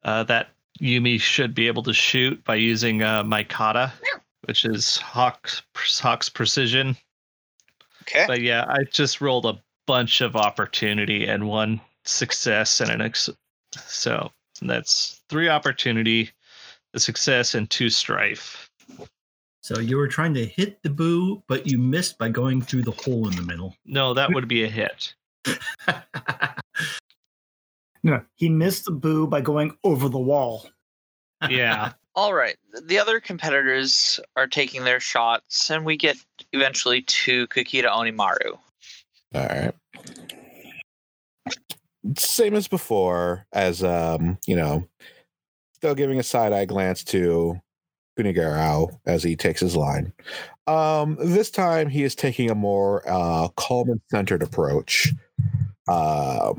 Uh, 0.04 0.24
that 0.24 0.50
Yumi 0.80 1.20
should 1.20 1.54
be 1.54 1.68
able 1.68 1.84
to 1.84 1.94
shoot 1.94 2.44
by 2.44 2.56
using 2.56 3.04
uh, 3.04 3.24
my 3.24 3.44
kata, 3.44 3.92
which 4.46 4.66
is 4.66 4.98
Hawk's 4.98 5.62
Hawk's 6.00 6.30
precision. 6.30 6.96
Okay. 8.04 8.26
But 8.28 8.42
yeah, 8.42 8.66
I 8.68 8.84
just 8.84 9.22
rolled 9.22 9.46
a 9.46 9.62
bunch 9.86 10.22
of 10.22 10.36
opportunity 10.36 11.28
and 11.28 11.48
one 11.48 11.82
success 12.04 12.82
and 12.82 12.90
an 12.90 13.02
ex- 13.02 13.30
so 13.76 14.32
that's 14.62 15.22
three 15.30 15.50
opportunity, 15.50 16.30
a 16.94 17.00
success, 17.00 17.56
and 17.56 17.70
two 17.70 17.90
strife. 17.90 18.70
So 19.62 19.80
you 19.80 19.98
were 19.98 20.08
trying 20.08 20.34
to 20.34 20.46
hit 20.46 20.82
the 20.82 20.90
bu, 20.90 21.42
but 21.48 21.68
you 21.68 21.78
missed 21.78 22.18
by 22.18 22.30
going 22.30 22.62
through 22.62 22.82
the 22.84 22.92
hole 22.92 23.28
in 23.28 23.36
the 23.36 23.44
middle. 23.44 23.76
No, 23.86 24.14
that 24.14 24.34
would 24.34 24.48
be 24.48 24.64
a 24.64 24.68
hit. 24.68 25.14
No, 28.04 28.20
he 28.34 28.50
missed 28.50 28.86
the 28.86 28.92
bu 28.92 29.28
by 29.28 29.42
going 29.42 29.78
over 29.84 30.10
the 30.10 30.18
wall. 30.18 30.68
Yeah. 31.48 31.94
All 32.16 32.34
right. 32.34 32.58
The 32.84 32.98
other 32.98 33.20
competitors 33.20 34.20
are 34.36 34.48
taking 34.48 34.84
their 34.84 35.00
shots, 35.00 35.70
and 35.70 35.86
we 35.86 35.98
get 35.98 36.18
eventually 36.52 37.04
to 37.04 37.46
Kakita 37.48 37.86
Onimaru. 37.86 38.58
all 39.34 39.48
right 39.48 39.74
same 42.18 42.56
as 42.56 42.68
before 42.68 43.46
as 43.54 43.84
um 43.84 44.38
you 44.48 44.56
know 44.56 44.88
still 45.74 45.96
giving 45.96 46.20
a 46.20 46.24
side-eye 46.24 46.66
glance 46.66 47.04
to 47.04 47.60
Kuni 48.16 48.34
Garu 48.34 48.90
as 49.06 49.24
he 49.24 49.36
takes 49.36 49.62
his 49.62 49.76
line 49.76 50.14
um 50.68 51.18
this 51.20 51.50
time 51.50 51.90
he 51.90 52.04
is 52.04 52.16
taking 52.16 52.50
a 52.50 52.56
more 52.56 53.04
uh 53.08 53.48
calm 53.56 53.90
and 53.90 54.02
centered 54.12 54.44
approach 54.44 55.14
uh, 55.88 56.54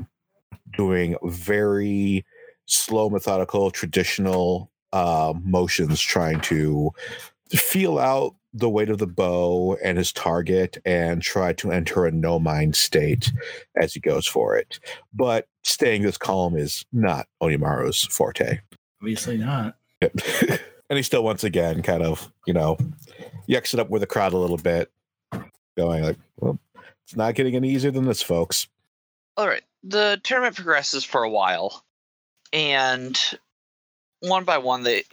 doing 0.75 1.15
very 1.23 2.25
slow 2.65 3.09
methodical 3.09 3.71
traditional 3.71 4.71
uh, 4.91 5.33
motions 5.43 5.99
trying 5.99 6.39
to 6.41 6.91
feel 7.49 7.99
out 7.99 8.35
the 8.53 8.69
weight 8.69 8.89
of 8.89 8.99
the 8.99 9.07
bow 9.07 9.75
and 9.83 9.97
his 9.97 10.11
target 10.11 10.77
and 10.85 11.23
try 11.23 11.53
to 11.53 11.71
enter 11.71 12.05
a 12.05 12.11
no 12.11 12.39
mind 12.39 12.75
state 12.75 13.31
as 13.75 13.93
he 13.93 13.99
goes 13.99 14.27
for 14.27 14.55
it. 14.55 14.79
But 15.13 15.47
staying 15.63 16.03
this 16.03 16.17
calm 16.17 16.55
is 16.55 16.85
not 16.93 17.27
Onimaru's 17.41 18.03
forte. 18.05 18.59
Obviously 19.01 19.37
not. 19.37 19.75
and 20.93 20.99
he 20.99 21.01
still 21.03 21.23
once 21.23 21.43
again 21.43 21.81
kind 21.81 22.03
of, 22.03 22.31
you 22.45 22.53
know, 22.53 22.77
yucks 23.49 23.73
it 23.73 23.79
up 23.79 23.89
with 23.89 24.01
the 24.01 24.07
crowd 24.07 24.31
a 24.31 24.37
little 24.37 24.57
bit, 24.57 24.91
going 25.75 26.03
like, 26.03 26.19
well, 26.37 26.59
it's 27.03 27.15
not 27.15 27.33
getting 27.33 27.55
any 27.55 27.71
easier 27.71 27.89
than 27.89 28.05
this, 28.05 28.21
folks. 28.21 28.67
All 29.35 29.47
right. 29.47 29.63
The 29.83 30.21
tournament 30.21 30.55
progresses 30.55 31.03
for 31.03 31.23
a 31.23 31.29
while, 31.31 31.83
and 32.53 33.19
one 34.19 34.43
by 34.43 34.59
one, 34.59 34.83
the 34.83 35.03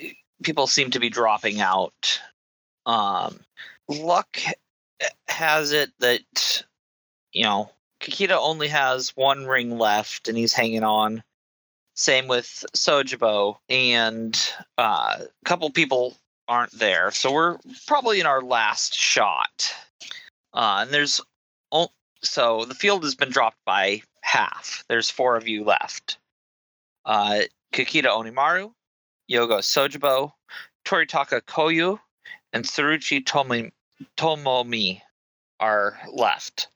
people 0.43 0.66
seem 0.66 0.90
to 0.90 1.01
be 1.01 1.09
dropping 1.09 1.62
out. 1.62 2.21
Um, 2.85 3.40
luck 3.88 4.38
has 5.29 5.73
it 5.73 5.93
that 6.01 6.62
you 7.33 7.45
know 7.45 7.71
Kakita 8.03 8.37
only 8.38 8.69
has 8.69 9.16
one 9.16 9.47
ring 9.47 9.79
left, 9.79 10.29
and 10.29 10.37
he's 10.37 10.53
hanging 10.53 10.85
on. 10.85 11.23
Same 12.00 12.28
with 12.28 12.64
Sojibo, 12.74 13.58
and 13.68 14.40
uh, 14.78 15.18
a 15.20 15.44
couple 15.44 15.68
people 15.68 16.16
aren't 16.48 16.72
there, 16.72 17.10
so 17.10 17.30
we're 17.30 17.58
probably 17.86 18.20
in 18.20 18.26
our 18.26 18.40
last 18.40 18.94
shot. 18.94 19.74
Uh, 20.54 20.78
and 20.80 20.90
there's 20.90 21.20
so 22.22 22.64
the 22.64 22.74
field 22.74 23.04
has 23.04 23.14
been 23.14 23.28
dropped 23.28 23.58
by 23.66 24.02
half. 24.22 24.82
There's 24.88 25.10
four 25.10 25.36
of 25.36 25.46
you 25.46 25.62
left. 25.62 26.16
Uh, 27.04 27.40
Kakita 27.74 28.06
Onimaru, 28.06 28.72
Yogo 29.30 29.58
Sojibo, 29.58 30.32
Toritaka 30.86 31.42
Koyu, 31.42 31.98
and 32.54 32.64
Tsuruchi 32.64 33.24
Tomi, 33.24 33.72
Tomomi 34.16 35.02
are 35.60 35.98
left. 36.12 36.68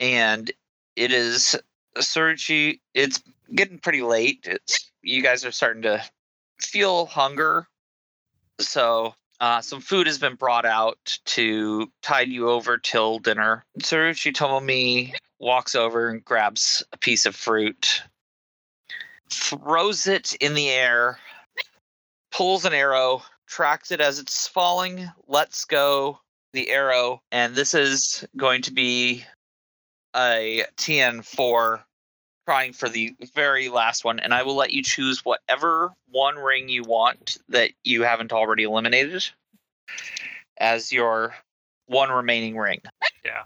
And 0.00 0.50
it 0.96 1.12
is 1.12 1.56
Tsuruchi. 1.98 2.80
It's 2.94 3.22
getting 3.54 3.78
pretty 3.78 4.02
late. 4.02 4.40
It's 4.44 4.90
you 5.02 5.22
guys 5.22 5.44
are 5.44 5.52
starting 5.52 5.82
to 5.82 6.02
feel 6.60 7.06
hunger. 7.06 7.66
So 8.60 9.14
uh, 9.40 9.60
some 9.60 9.80
food 9.80 10.06
has 10.06 10.18
been 10.18 10.34
brought 10.34 10.64
out 10.64 11.18
to 11.26 11.90
tide 12.02 12.28
you 12.28 12.50
over 12.50 12.76
till 12.76 13.18
dinner. 13.18 13.64
Tsuruchi 13.80 14.32
Tomomi 14.32 15.14
walks 15.38 15.74
over 15.74 16.08
and 16.08 16.24
grabs 16.24 16.82
a 16.92 16.98
piece 16.98 17.24
of 17.26 17.36
fruit, 17.36 18.02
throws 19.30 20.06
it 20.06 20.34
in 20.40 20.54
the 20.54 20.68
air, 20.70 21.18
pulls 22.32 22.64
an 22.64 22.74
arrow, 22.74 23.22
tracks 23.46 23.92
it 23.92 24.00
as 24.00 24.18
it's 24.18 24.48
falling, 24.48 25.08
lets 25.28 25.64
go 25.64 26.18
the 26.52 26.70
arrow, 26.70 27.22
and 27.30 27.54
this 27.54 27.74
is 27.74 28.26
going 28.36 28.62
to 28.62 28.72
be 28.72 29.24
a 30.16 30.64
TN4 30.76 31.82
trying 32.48 32.72
for 32.72 32.88
the 32.88 33.14
very 33.34 33.68
last 33.68 34.06
one, 34.06 34.18
and 34.18 34.32
I 34.32 34.42
will 34.42 34.56
let 34.56 34.72
you 34.72 34.82
choose 34.82 35.22
whatever 35.22 35.92
one 36.10 36.36
ring 36.36 36.70
you 36.70 36.82
want 36.82 37.36
that 37.50 37.72
you 37.84 38.04
haven't 38.04 38.32
already 38.32 38.62
eliminated 38.62 39.28
as 40.56 40.90
your 40.90 41.34
one 41.88 42.08
remaining 42.08 42.56
ring. 42.56 42.80
Yeah. 43.22 43.42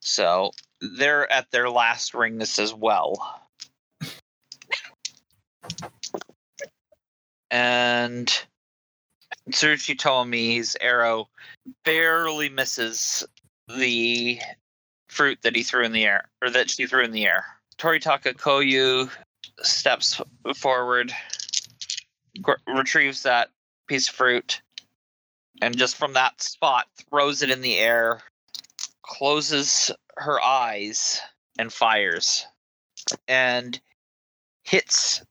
So 0.00 0.50
they're 0.80 1.32
at 1.32 1.52
their 1.52 1.70
last 1.70 2.12
ringness 2.12 2.58
as 2.58 2.74
well. 2.74 3.40
And 7.52 8.26
Tsuruchi 9.50 9.96
Tomomi's 9.96 10.76
arrow 10.80 11.28
barely 11.84 12.48
misses 12.48 13.24
the 13.68 14.40
fruit 15.10 15.38
that 15.42 15.56
he 15.56 15.62
threw 15.62 15.84
in 15.84 15.92
the 15.92 16.04
air, 16.04 16.28
or 16.40 16.50
that 16.50 16.70
she 16.70 16.86
threw 16.86 17.04
in 17.04 17.10
the 17.10 17.26
air. 17.26 17.44
Toritaka 17.78 18.34
Koyu 18.34 19.10
steps 19.58 20.20
forward, 20.54 21.12
retrieves 22.66 23.24
that 23.24 23.50
piece 23.86 24.08
of 24.08 24.14
fruit, 24.14 24.62
and 25.60 25.76
just 25.76 25.96
from 25.96 26.12
that 26.14 26.40
spot 26.40 26.86
throws 27.08 27.42
it 27.42 27.50
in 27.50 27.60
the 27.60 27.78
air, 27.78 28.20
closes 29.02 29.90
her 30.16 30.40
eyes, 30.40 31.20
and 31.58 31.72
fires, 31.72 32.46
and 33.26 33.80
hits 34.62 35.22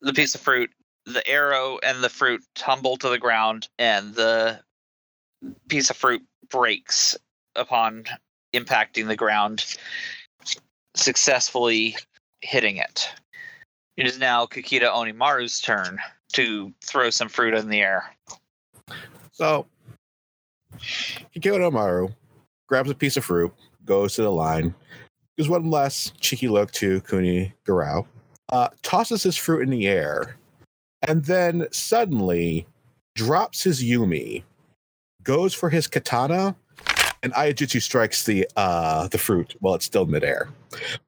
the 0.00 0.12
piece 0.14 0.34
of 0.34 0.40
fruit. 0.40 0.70
The 1.04 1.26
arrow 1.26 1.80
and 1.82 2.02
the 2.02 2.08
fruit 2.08 2.44
tumble 2.54 2.96
to 2.98 3.08
the 3.08 3.18
ground, 3.18 3.68
and 3.76 4.14
the 4.14 4.60
piece 5.68 5.90
of 5.90 5.96
fruit 5.96 6.22
breaks 6.48 7.16
upon 7.56 8.04
impacting 8.54 9.08
the 9.08 9.16
ground, 9.16 9.76
successfully 10.94 11.96
hitting 12.40 12.76
it. 12.76 13.08
It 13.96 14.06
is 14.06 14.18
now 14.18 14.46
Kakita 14.46 14.90
Onimaru's 14.90 15.60
turn 15.60 15.98
to 16.32 16.72
throw 16.84 17.10
some 17.10 17.28
fruit 17.28 17.54
in 17.54 17.68
the 17.68 17.80
air. 17.80 18.14
So 19.32 19.66
Kakita 20.78 21.58
Onimaru 21.58 22.14
grabs 22.68 22.90
a 22.90 22.94
piece 22.94 23.16
of 23.16 23.24
fruit, 23.24 23.52
goes 23.84 24.14
to 24.14 24.22
the 24.22 24.32
line, 24.32 24.74
gives 25.36 25.48
one 25.48 25.70
last 25.70 26.18
cheeky 26.20 26.48
look 26.48 26.72
to 26.72 27.00
Kuni 27.02 27.52
Garu, 27.66 28.06
uh, 28.50 28.68
tosses 28.82 29.22
his 29.22 29.36
fruit 29.36 29.62
in 29.62 29.70
the 29.70 29.86
air, 29.86 30.36
and 31.06 31.24
then 31.24 31.66
suddenly 31.70 32.66
drops 33.14 33.62
his 33.62 33.82
Yumi, 33.82 34.42
goes 35.22 35.52
for 35.52 35.68
his 35.68 35.86
katana, 35.86 36.56
and 37.22 37.32
Iaijutsu 37.34 37.80
strikes 37.82 38.24
the 38.24 38.48
uh, 38.56 39.08
the 39.08 39.18
fruit 39.18 39.54
while 39.60 39.74
it's 39.74 39.84
still 39.84 40.06
midair, 40.06 40.48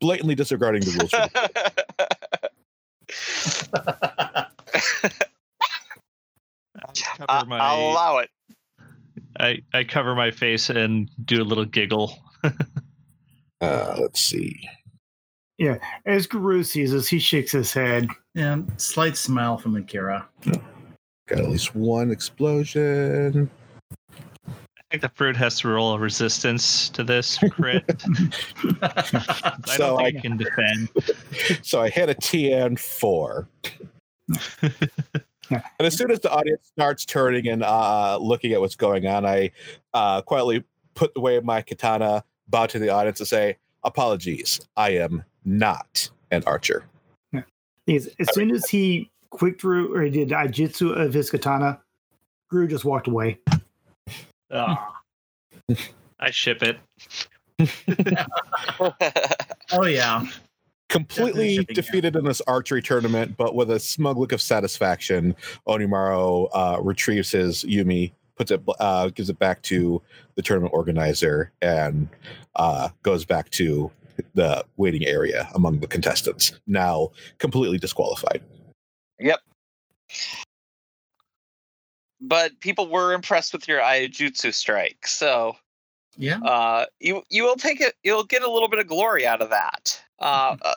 blatantly 0.00 0.34
disregarding 0.34 0.82
the 0.82 0.90
rules. 0.98 1.10
for 7.16 7.24
I- 7.28 7.44
my, 7.44 7.58
I'll 7.58 7.90
allow 7.92 8.18
it. 8.18 8.30
I, 9.40 9.62
I 9.72 9.82
cover 9.82 10.14
my 10.14 10.30
face 10.30 10.70
and 10.70 11.10
do 11.24 11.42
a 11.42 11.44
little 11.44 11.64
giggle. 11.64 12.16
Uh, 13.60 13.96
let's 13.98 14.20
see. 14.20 14.68
Yeah, 15.58 15.78
as 16.06 16.26
Guru 16.28 16.62
sees 16.62 16.92
this, 16.92 17.08
he 17.08 17.18
shakes 17.18 17.50
his 17.52 17.72
head. 17.72 18.06
Yeah, 18.34 18.58
slight 18.76 19.16
smile 19.16 19.56
from 19.56 19.74
Akira. 19.76 20.28
Got 21.26 21.38
at 21.40 21.48
least 21.48 21.74
one 21.74 22.10
explosion. 22.10 23.50
I 24.94 24.96
think 24.96 25.10
the 25.10 25.16
fruit 25.16 25.34
has 25.38 25.58
to 25.58 25.66
roll 25.66 25.94
a 25.94 25.98
resistance 25.98 26.88
to 26.90 27.02
this 27.02 27.36
crit. 27.50 27.82
I 28.80 29.52
So 29.66 29.76
don't 29.96 30.00
I- 30.00 30.04
think 30.04 30.18
I 30.18 30.20
can 30.20 30.36
defend. 30.36 30.88
So 31.64 31.82
I 31.82 31.88
hit 31.90 32.08
a 32.10 32.14
TN 32.14 32.78
four. 32.78 33.48
and 34.62 34.72
as 35.80 35.96
soon 35.96 36.12
as 36.12 36.20
the 36.20 36.30
audience 36.30 36.68
starts 36.68 37.04
turning 37.04 37.48
and 37.48 37.64
uh, 37.64 38.18
looking 38.18 38.52
at 38.52 38.60
what's 38.60 38.76
going 38.76 39.08
on, 39.08 39.26
I 39.26 39.50
uh, 39.94 40.22
quietly 40.22 40.62
put 40.94 41.10
away 41.16 41.40
my 41.40 41.60
katana, 41.60 42.22
bow 42.46 42.66
to 42.66 42.78
the 42.78 42.90
audience, 42.90 43.18
and 43.18 43.26
say, 43.26 43.56
"Apologies, 43.82 44.60
I 44.76 44.90
am 44.90 45.24
not 45.44 46.08
an 46.30 46.44
archer." 46.46 46.84
He's, 47.86 48.06
as 48.20 48.32
soon 48.32 48.52
as 48.52 48.66
he 48.68 49.10
quick 49.30 49.58
drew 49.58 49.92
or 49.92 50.02
he 50.02 50.10
did 50.10 50.28
Iaijutsu 50.28 50.96
of 50.96 51.12
his 51.12 51.30
katana, 51.30 51.80
Guru 52.48 52.68
just 52.68 52.84
walked 52.84 53.08
away. 53.08 53.40
Ah. 54.52 54.94
I 56.20 56.30
ship 56.30 56.62
it. 56.62 56.78
Oh 59.72 59.86
yeah. 59.86 60.26
Completely 60.88 61.56
shipping, 61.56 61.66
yeah. 61.70 61.74
defeated 61.74 62.16
in 62.16 62.24
this 62.24 62.40
archery 62.42 62.82
tournament, 62.82 63.36
but 63.36 63.54
with 63.54 63.70
a 63.70 63.80
smug 63.80 64.18
look 64.18 64.32
of 64.32 64.42
satisfaction, 64.42 65.34
Onimaru 65.66 66.48
uh, 66.52 66.78
retrieves 66.82 67.30
his 67.32 67.64
Yumi, 67.64 68.12
puts 68.36 68.50
it, 68.50 68.60
uh, 68.78 69.08
gives 69.08 69.30
it 69.30 69.38
back 69.38 69.62
to 69.62 70.02
the 70.34 70.42
tournament 70.42 70.74
organizer, 70.74 71.50
and 71.62 72.08
uh, 72.56 72.90
goes 73.02 73.24
back 73.24 73.50
to 73.50 73.90
the 74.34 74.64
waiting 74.76 75.04
area 75.06 75.48
among 75.54 75.80
the 75.80 75.88
contestants. 75.88 76.60
Now 76.66 77.10
completely 77.38 77.78
disqualified. 77.78 78.42
Yep. 79.18 79.40
But 82.20 82.58
people 82.60 82.88
were 82.88 83.12
impressed 83.12 83.52
with 83.52 83.66
your 83.68 83.80
Iaijutsu 83.80 84.54
strike, 84.54 85.06
so 85.06 85.56
Yeah. 86.16 86.38
uh, 86.38 86.86
you 87.00 87.22
you 87.28 87.42
will 87.44 87.56
take 87.56 87.80
it. 87.80 87.94
You'll 88.02 88.24
get 88.24 88.42
a 88.42 88.50
little 88.50 88.68
bit 88.68 88.78
of 88.78 88.86
glory 88.86 89.26
out 89.26 89.42
of 89.42 89.50
that. 89.50 90.00
Uh, 90.20 90.56
uh, 90.62 90.74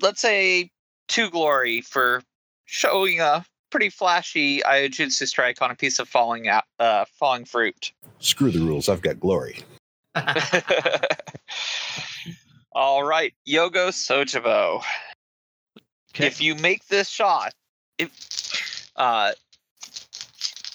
let's 0.00 0.20
say 0.20 0.70
two 1.08 1.30
glory 1.30 1.80
for 1.80 2.22
showing 2.66 3.20
a 3.20 3.44
pretty 3.70 3.88
flashy 3.90 4.60
Iaijutsu 4.60 5.26
strike 5.26 5.62
on 5.62 5.70
a 5.70 5.74
piece 5.74 5.98
of 5.98 6.08
falling 6.08 6.48
out, 6.48 6.64
uh, 6.78 7.04
falling 7.18 7.44
fruit. 7.44 7.92
Screw 8.18 8.50
the 8.50 8.58
rules. 8.60 8.88
I've 8.88 9.02
got 9.02 9.20
glory. 9.20 9.60
All 12.72 13.04
right, 13.04 13.32
Yogo 13.48 13.88
Sojibo. 13.88 14.82
Okay. 16.14 16.26
If 16.26 16.40
you 16.40 16.54
make 16.54 16.86
this 16.88 17.08
shot, 17.08 17.54
if 17.98 18.90
uh, 18.96 19.32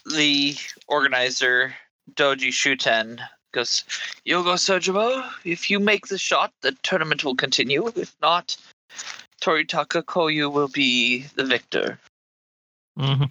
the 0.05 0.55
organizer 0.87 1.73
Doji 2.15 2.49
Shuten 2.49 3.19
goes, 3.51 3.83
Yogo 4.25 4.55
Sojibo, 4.55 5.29
if 5.43 5.69
you 5.69 5.79
make 5.79 6.07
the 6.07 6.17
shot, 6.17 6.53
the 6.61 6.71
tournament 6.83 7.23
will 7.23 7.35
continue. 7.35 7.87
If 7.95 8.15
not, 8.21 8.57
Toritaka 9.41 10.03
Koyu 10.03 10.51
will 10.51 10.67
be 10.67 11.25
the 11.35 11.45
victor. 11.45 11.99
hmm 12.97 13.25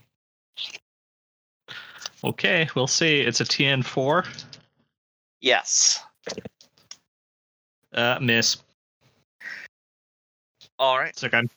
Okay, 2.22 2.68
we'll 2.74 2.86
see. 2.86 3.20
It's 3.20 3.40
a 3.40 3.44
TN4. 3.44 4.26
Yes. 5.40 6.02
Uh, 7.94 8.18
miss. 8.20 8.58
All 10.78 10.98
right. 10.98 11.08
It's 11.08 11.22
like 11.22 11.32
I'm 11.32 11.48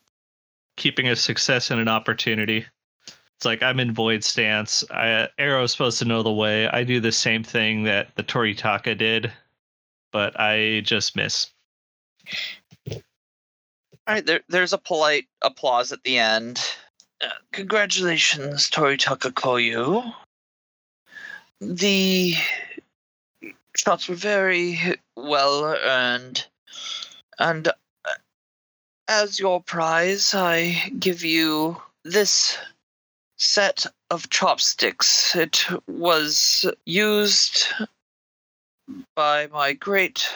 keeping 0.78 1.10
a 1.10 1.15
success 1.17 1.69
and 1.69 1.82
an 1.82 1.89
opportunity. 1.89 2.65
It's 3.44 3.46
like 3.46 3.62
I'm 3.62 3.82
in 3.82 3.94
void 3.94 4.24
stance. 4.24 4.86
I, 4.90 5.28
Arrow's 5.38 5.74
supposed 5.74 6.00
to 6.00 6.06
know 6.06 6.24
the 6.24 6.32
way. 6.32 6.70
I 6.70 6.86
do 6.86 7.02
the 7.02 7.12
same 7.12 7.44
thing 7.44 7.84
that 7.84 8.16
the 8.16 8.24
Toritaka 8.24 8.98
did, 8.98 9.34
but 10.14 10.40
I 10.40 10.80
just 10.86 11.18
miss. 11.18 11.48
All 12.90 13.02
right. 14.08 14.26
There, 14.26 14.40
there's 14.48 14.72
a 14.72 14.78
polite 14.78 15.28
applause 15.42 15.92
at 15.92 16.02
the 16.04 16.20
end. 16.20 16.62
Uh, 17.22 17.32
congratulations, 17.52 18.70
Toritaka 18.70 19.34
Koyu. 19.34 20.14
The 21.60 22.36
shots 23.76 24.08
were 24.08 24.16
very 24.16 24.80
well 25.18 25.66
earned, 25.66 26.48
and 27.40 27.68
uh, 27.68 27.72
as 29.10 29.38
your 29.38 29.62
prize, 29.62 30.34
I 30.34 30.94
give 30.98 31.26
you 31.26 31.82
this 32.06 32.58
set 33.44 33.86
of 34.10 34.30
chopsticks. 34.30 35.36
It 35.36 35.66
was 35.88 36.66
used 36.86 37.68
by 39.16 39.48
my 39.48 39.74
great 39.74 40.28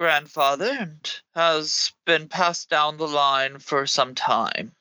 grandfather 0.00 0.76
and 0.80 1.20
has 1.34 1.92
been 2.06 2.28
passed 2.28 2.70
down 2.70 2.96
the 2.96 3.08
line 3.08 3.58
for 3.58 3.86
some 3.86 4.14
time. 4.14 4.72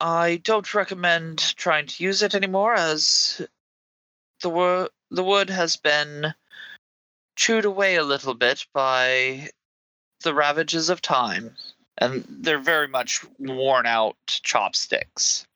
I 0.00 0.40
don't 0.44 0.74
recommend 0.74 1.56
trying 1.56 1.86
to 1.86 2.04
use 2.04 2.22
it 2.22 2.34
anymore 2.34 2.74
as 2.74 3.40
the 4.42 4.50
wo- 4.50 4.88
the 5.10 5.24
wood 5.24 5.50
has 5.50 5.76
been 5.76 6.34
chewed 7.36 7.64
away 7.64 7.96
a 7.96 8.04
little 8.04 8.34
bit 8.34 8.66
by 8.72 9.50
the 10.22 10.34
ravages 10.34 10.88
of 10.88 11.00
time 11.00 11.56
and 11.98 12.24
they're 12.28 12.58
very 12.58 12.88
much 12.88 13.24
worn 13.38 13.86
out 13.86 14.16
chopsticks. 14.26 15.46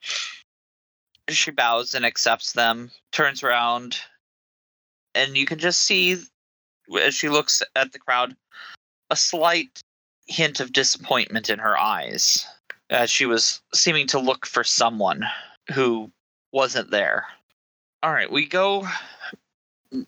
She 1.31 1.51
bows 1.51 1.95
and 1.95 2.05
accepts 2.05 2.53
them, 2.53 2.91
turns 3.13 3.43
around, 3.43 3.99
and 5.15 5.37
you 5.37 5.47
can 5.47 5.59
just 5.59 5.83
see 5.83 6.17
as 7.01 7.15
she 7.15 7.29
looks 7.29 7.63
at 7.77 7.93
the 7.93 7.99
crowd 7.99 8.37
a 9.11 9.17
slight 9.17 9.83
hint 10.27 10.61
of 10.61 10.73
disappointment 10.73 11.51
in 11.51 11.59
her 11.59 11.79
eyes 11.79 12.47
as 12.89 13.11
she 13.11 13.27
was 13.27 13.61
seeming 13.75 14.07
to 14.09 14.19
look 14.19 14.47
for 14.47 14.65
someone 14.65 15.25
who 15.73 16.11
wasn't 16.53 16.91
there. 16.91 17.27
All 18.03 18.13
right, 18.13 18.31
we 18.31 18.47
go 18.47 18.87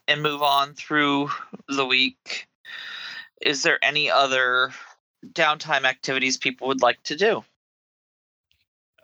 and 0.08 0.22
move 0.22 0.42
on 0.42 0.74
through 0.74 1.30
the 1.68 1.87
week. 1.87 2.46
Is 3.40 3.62
there 3.62 3.78
any 3.82 4.11
other 4.11 4.72
downtime 5.32 5.85
activities 5.85 6.37
people 6.37 6.68
would 6.68 6.82
like 6.82 7.02
to 7.04 7.16
do? 7.16 7.44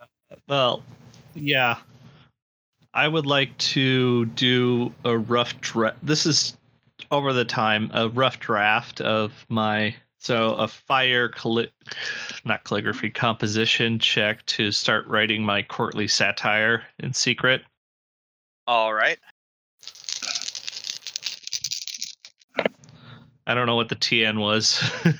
Uh, 0.01 0.35
well, 0.47 0.83
yeah. 1.35 1.77
I 2.93 3.07
would 3.07 3.25
like 3.25 3.55
to 3.57 4.25
do 4.25 4.93
a 5.05 5.17
rough 5.17 5.59
draft. 5.61 5.97
This 6.01 6.25
is 6.25 6.57
over 7.11 7.33
the 7.33 7.45
time 7.45 7.91
a 7.93 8.09
rough 8.09 8.39
draft 8.39 9.01
of 9.01 9.45
my 9.49 9.95
so 10.17 10.55
a 10.55 10.67
fire 10.67 11.29
calli- 11.29 11.71
not 12.43 12.63
calligraphy 12.63 13.09
composition 13.09 13.99
check 13.99 14.45
to 14.47 14.71
start 14.71 15.07
writing 15.07 15.43
my 15.43 15.61
courtly 15.61 16.07
satire 16.07 16.83
in 16.99 17.13
secret. 17.13 17.61
All 18.67 18.93
right. 18.93 19.17
I 23.47 23.53
don't 23.55 23.65
know 23.65 23.75
what 23.75 23.89
the 23.89 23.95
TN 23.95 24.39
was. 24.39 24.81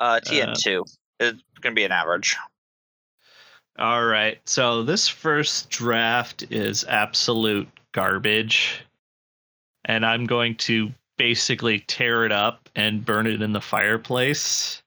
Uh, 0.00 0.18
TN2. 0.18 0.82
It's 1.20 1.42
going 1.60 1.74
to 1.74 1.78
be 1.78 1.84
an 1.84 1.92
average. 1.92 2.34
All 3.78 4.04
right. 4.04 4.38
So 4.44 4.82
this 4.82 5.08
first 5.08 5.70
draft 5.70 6.44
is 6.50 6.84
absolute 6.84 7.68
garbage. 7.92 8.82
And 9.86 10.04
I'm 10.04 10.26
going 10.26 10.56
to 10.56 10.92
basically 11.16 11.80
tear 11.80 12.24
it 12.24 12.32
up 12.32 12.68
and 12.76 13.04
burn 13.04 13.26
it 13.26 13.42
in 13.42 13.52
the 13.52 13.60
fireplace. 13.60 14.82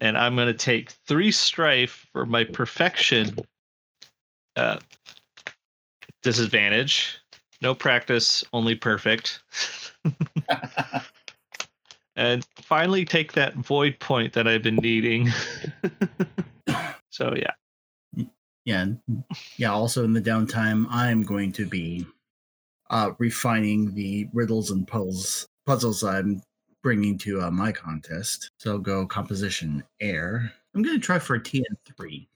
And 0.00 0.16
I'm 0.16 0.34
going 0.34 0.48
to 0.48 0.54
take 0.54 0.90
three 1.06 1.30
strife 1.30 2.06
for 2.12 2.26
my 2.26 2.44
perfection 2.44 3.38
uh, 4.56 4.78
disadvantage. 6.22 7.18
No 7.62 7.74
practice, 7.74 8.44
only 8.52 8.74
perfect. 8.74 9.40
and 12.16 12.46
finally 12.56 13.04
take 13.04 13.32
that 13.32 13.54
void 13.54 13.98
point 13.98 14.32
that 14.32 14.48
I've 14.48 14.62
been 14.62 14.76
needing. 14.76 15.28
so 17.10 17.34
yeah. 17.36 17.52
Yeah, 18.64 18.86
yeah. 19.56 19.72
Also, 19.72 20.04
in 20.04 20.12
the 20.12 20.20
downtime, 20.20 20.86
I'm 20.90 21.22
going 21.22 21.52
to 21.52 21.66
be 21.66 22.06
uh, 22.90 23.12
refining 23.18 23.94
the 23.94 24.28
riddles 24.32 24.70
and 24.70 24.86
puzzles 24.86 25.48
puzzles 25.66 26.02
I'm 26.02 26.42
bringing 26.82 27.16
to 27.18 27.42
uh, 27.42 27.50
my 27.50 27.72
contest. 27.72 28.50
So 28.58 28.78
go 28.78 29.06
composition 29.06 29.84
air. 30.00 30.52
I'm 30.74 30.82
going 30.82 30.98
to 30.98 31.04
try 31.04 31.18
for 31.18 31.36
a 31.36 31.40
TN3, 31.40 32.26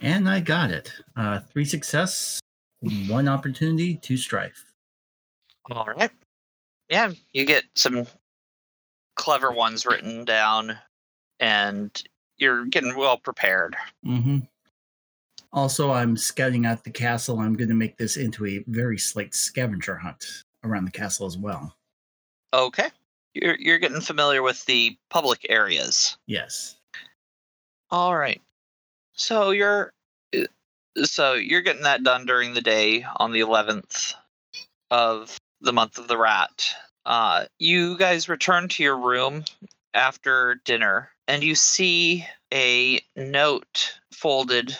and 0.00 0.28
I 0.28 0.40
got 0.40 0.70
it. 0.70 0.92
Uh, 1.16 1.40
three 1.40 1.64
success, 1.64 2.40
one 3.08 3.28
opportunity, 3.28 3.96
two 3.96 4.16
strife. 4.16 4.72
All 5.70 5.86
right. 5.96 6.10
Yeah, 6.88 7.12
you 7.32 7.46
get 7.46 7.64
some 7.74 8.06
clever 9.16 9.52
ones 9.52 9.86
written 9.86 10.24
down, 10.24 10.76
and 11.40 12.02
you're 12.42 12.66
getting 12.66 12.96
well 12.96 13.16
prepared. 13.16 13.76
Mm-hmm. 14.04 14.38
Also, 15.52 15.92
I'm 15.92 16.16
scouting 16.16 16.66
out 16.66 16.84
the 16.84 16.90
castle. 16.90 17.38
I'm 17.38 17.54
going 17.54 17.68
to 17.68 17.74
make 17.74 17.96
this 17.96 18.16
into 18.16 18.46
a 18.46 18.64
very 18.66 18.98
slight 18.98 19.34
scavenger 19.34 19.96
hunt 19.96 20.24
around 20.64 20.86
the 20.86 20.90
castle 20.90 21.26
as 21.26 21.38
well. 21.38 21.76
Okay. 22.52 22.88
You're 23.34 23.56
you're 23.58 23.78
getting 23.78 24.00
familiar 24.00 24.42
with 24.42 24.64
the 24.66 24.96
public 25.08 25.46
areas. 25.48 26.18
Yes. 26.26 26.76
All 27.90 28.16
right. 28.16 28.40
So 29.14 29.50
you're 29.50 29.92
uh, 30.36 30.44
so 31.04 31.34
you're 31.34 31.62
getting 31.62 31.84
that 31.84 32.02
done 32.02 32.26
during 32.26 32.54
the 32.54 32.60
day 32.60 33.06
on 33.16 33.32
the 33.32 33.40
11th 33.40 34.14
of 34.90 35.38
the 35.60 35.72
month 35.72 35.98
of 35.98 36.08
the 36.08 36.18
rat. 36.18 36.74
Uh, 37.06 37.46
you 37.58 37.96
guys 37.96 38.28
return 38.28 38.68
to 38.68 38.82
your 38.82 38.98
room 38.98 39.44
after 39.94 40.60
dinner 40.64 41.11
and 41.28 41.42
you 41.42 41.54
see 41.54 42.26
a 42.52 43.00
note 43.16 43.98
folded 44.12 44.76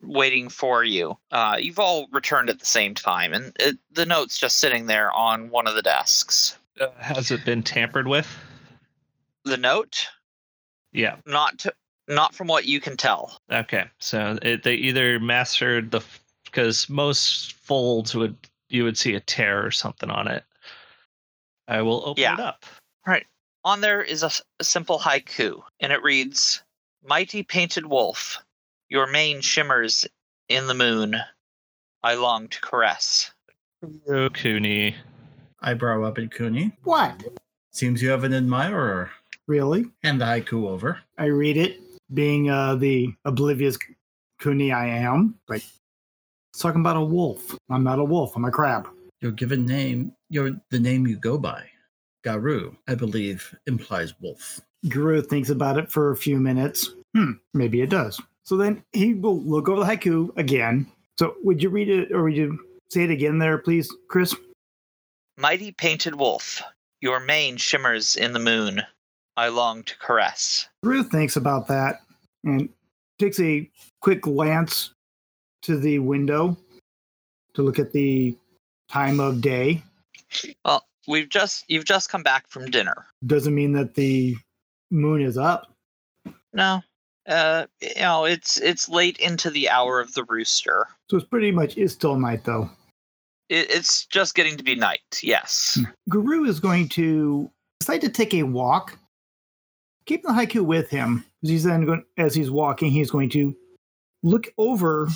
waiting 0.00 0.48
for 0.48 0.82
you. 0.84 1.16
Uh, 1.30 1.56
you've 1.60 1.78
all 1.78 2.08
returned 2.12 2.50
at 2.50 2.58
the 2.58 2.66
same 2.66 2.94
time, 2.94 3.32
and 3.32 3.52
it, 3.60 3.76
the 3.92 4.06
note's 4.06 4.38
just 4.38 4.58
sitting 4.58 4.86
there 4.86 5.12
on 5.12 5.50
one 5.50 5.66
of 5.66 5.74
the 5.74 5.82
desks. 5.82 6.56
Uh, 6.80 6.88
has 6.98 7.30
it 7.30 7.44
been 7.44 7.62
tampered 7.62 8.08
with? 8.08 8.26
The 9.44 9.56
note, 9.56 10.06
Yeah. 10.92 11.16
not 11.26 11.58
to, 11.60 11.74
not 12.08 12.34
from 12.34 12.46
what 12.48 12.64
you 12.66 12.80
can 12.80 12.96
tell. 12.96 13.38
Okay. 13.50 13.84
So 13.98 14.38
it, 14.42 14.62
they 14.62 14.74
either 14.74 15.20
mastered 15.20 15.90
the 15.90 16.00
because 16.44 16.88
most 16.88 17.54
folds 17.54 18.14
would 18.14 18.36
you 18.68 18.84
would 18.84 18.98
see 18.98 19.14
a 19.14 19.20
tear 19.20 19.64
or 19.64 19.70
something 19.70 20.10
on 20.10 20.28
it. 20.28 20.44
I 21.68 21.82
will 21.82 22.02
open 22.06 22.22
Yeah. 22.22 22.34
it 22.34 22.40
up. 22.40 22.64
On 23.64 23.80
there 23.80 24.02
is 24.02 24.22
a 24.24 24.30
simple 24.60 24.98
haiku, 24.98 25.62
and 25.78 25.92
it 25.92 26.02
reads 26.02 26.62
Mighty 27.04 27.42
painted 27.42 27.86
wolf, 27.86 28.38
your 28.88 29.06
mane 29.06 29.40
shimmers 29.40 30.06
in 30.48 30.66
the 30.66 30.74
moon. 30.74 31.16
I 32.02 32.14
long 32.14 32.48
to 32.48 32.60
caress. 32.60 33.32
Oh, 34.08 34.28
Kuni. 34.30 34.96
Eyebrow 35.60 36.02
up 36.02 36.18
at 36.18 36.34
Kuni. 36.34 36.72
What? 36.82 37.22
Seems 37.70 38.02
you 38.02 38.10
have 38.10 38.24
an 38.24 38.34
admirer. 38.34 39.10
Really? 39.46 39.86
And 40.02 40.20
the 40.20 40.24
haiku 40.24 40.68
over. 40.68 40.98
I 41.16 41.26
read 41.26 41.56
it, 41.56 41.80
being 42.12 42.50
uh, 42.50 42.74
the 42.74 43.14
oblivious 43.24 43.78
Kuni 44.40 44.72
I 44.72 44.86
am. 44.86 45.38
Like, 45.48 45.62
it's 46.52 46.60
talking 46.60 46.80
about 46.80 46.96
a 46.96 47.04
wolf. 47.04 47.56
I'm 47.70 47.84
not 47.84 48.00
a 48.00 48.04
wolf. 48.04 48.34
I'm 48.34 48.44
a 48.44 48.50
crab. 48.50 48.88
Your 49.20 49.30
given 49.30 49.64
name, 49.64 50.12
your 50.30 50.50
the 50.70 50.80
name 50.80 51.06
you 51.06 51.16
go 51.16 51.38
by. 51.38 51.64
Garu, 52.24 52.76
I 52.88 52.94
believe, 52.94 53.54
implies 53.66 54.14
wolf. 54.20 54.60
Garu 54.86 55.24
thinks 55.26 55.50
about 55.50 55.78
it 55.78 55.90
for 55.90 56.10
a 56.10 56.16
few 56.16 56.38
minutes. 56.38 56.90
Hmm, 57.14 57.32
maybe 57.54 57.82
it 57.82 57.90
does. 57.90 58.20
So 58.44 58.56
then 58.56 58.82
he 58.92 59.14
will 59.14 59.40
look 59.40 59.68
over 59.68 59.80
the 59.80 59.86
haiku 59.86 60.36
again. 60.36 60.86
So 61.18 61.34
would 61.42 61.62
you 61.62 61.70
read 61.70 61.88
it 61.88 62.12
or 62.12 62.24
would 62.24 62.36
you 62.36 62.58
say 62.90 63.04
it 63.04 63.10
again 63.10 63.38
there, 63.38 63.58
please, 63.58 63.94
Chris? 64.08 64.34
Mighty 65.38 65.72
painted 65.72 66.14
wolf, 66.14 66.62
your 67.00 67.20
mane 67.20 67.56
shimmers 67.56 68.16
in 68.16 68.32
the 68.32 68.38
moon. 68.38 68.82
I 69.36 69.48
long 69.48 69.82
to 69.84 69.98
caress. 69.98 70.68
Garu 70.84 71.08
thinks 71.08 71.36
about 71.36 71.68
that 71.68 72.00
and 72.44 72.68
takes 73.18 73.40
a 73.40 73.68
quick 74.00 74.22
glance 74.22 74.92
to 75.62 75.78
the 75.78 75.98
window 76.00 76.56
to 77.54 77.62
look 77.62 77.78
at 77.78 77.92
the 77.92 78.36
time 78.88 79.20
of 79.20 79.40
day. 79.40 79.82
Well, 80.64 80.84
we've 81.06 81.28
just 81.28 81.64
you've 81.68 81.84
just 81.84 82.08
come 82.08 82.22
back 82.22 82.48
from 82.48 82.70
dinner. 82.70 83.06
Doesn't 83.26 83.54
mean 83.54 83.72
that 83.72 83.94
the 83.94 84.36
moon 84.90 85.22
is 85.22 85.38
up. 85.38 85.72
No. 86.52 86.82
Uh 87.26 87.66
you 87.80 88.00
know, 88.00 88.24
it's 88.24 88.60
it's 88.60 88.88
late 88.88 89.18
into 89.18 89.50
the 89.50 89.68
hour 89.68 90.00
of 90.00 90.14
the 90.14 90.24
rooster. 90.24 90.86
So 91.10 91.16
it's 91.16 91.26
pretty 91.26 91.50
much 91.50 91.76
is 91.76 91.92
still 91.92 92.18
night 92.18 92.44
though. 92.44 92.68
It, 93.48 93.70
it's 93.70 94.06
just 94.06 94.34
getting 94.34 94.56
to 94.56 94.64
be 94.64 94.74
night, 94.74 95.20
yes. 95.22 95.78
Garu 96.10 96.48
is 96.48 96.58
going 96.58 96.88
to 96.90 97.50
decide 97.80 98.00
to 98.00 98.08
take 98.08 98.34
a 98.34 98.42
walk. 98.44 98.98
Keep 100.06 100.22
the 100.22 100.30
haiku 100.30 100.64
with 100.64 100.90
him. 100.90 101.24
He's 101.42 101.64
then 101.64 101.84
going 101.84 102.04
as 102.18 102.34
he's 102.34 102.50
walking, 102.50 102.90
he's 102.90 103.10
going 103.10 103.30
to 103.30 103.54
look 104.22 104.52
over 104.58 105.08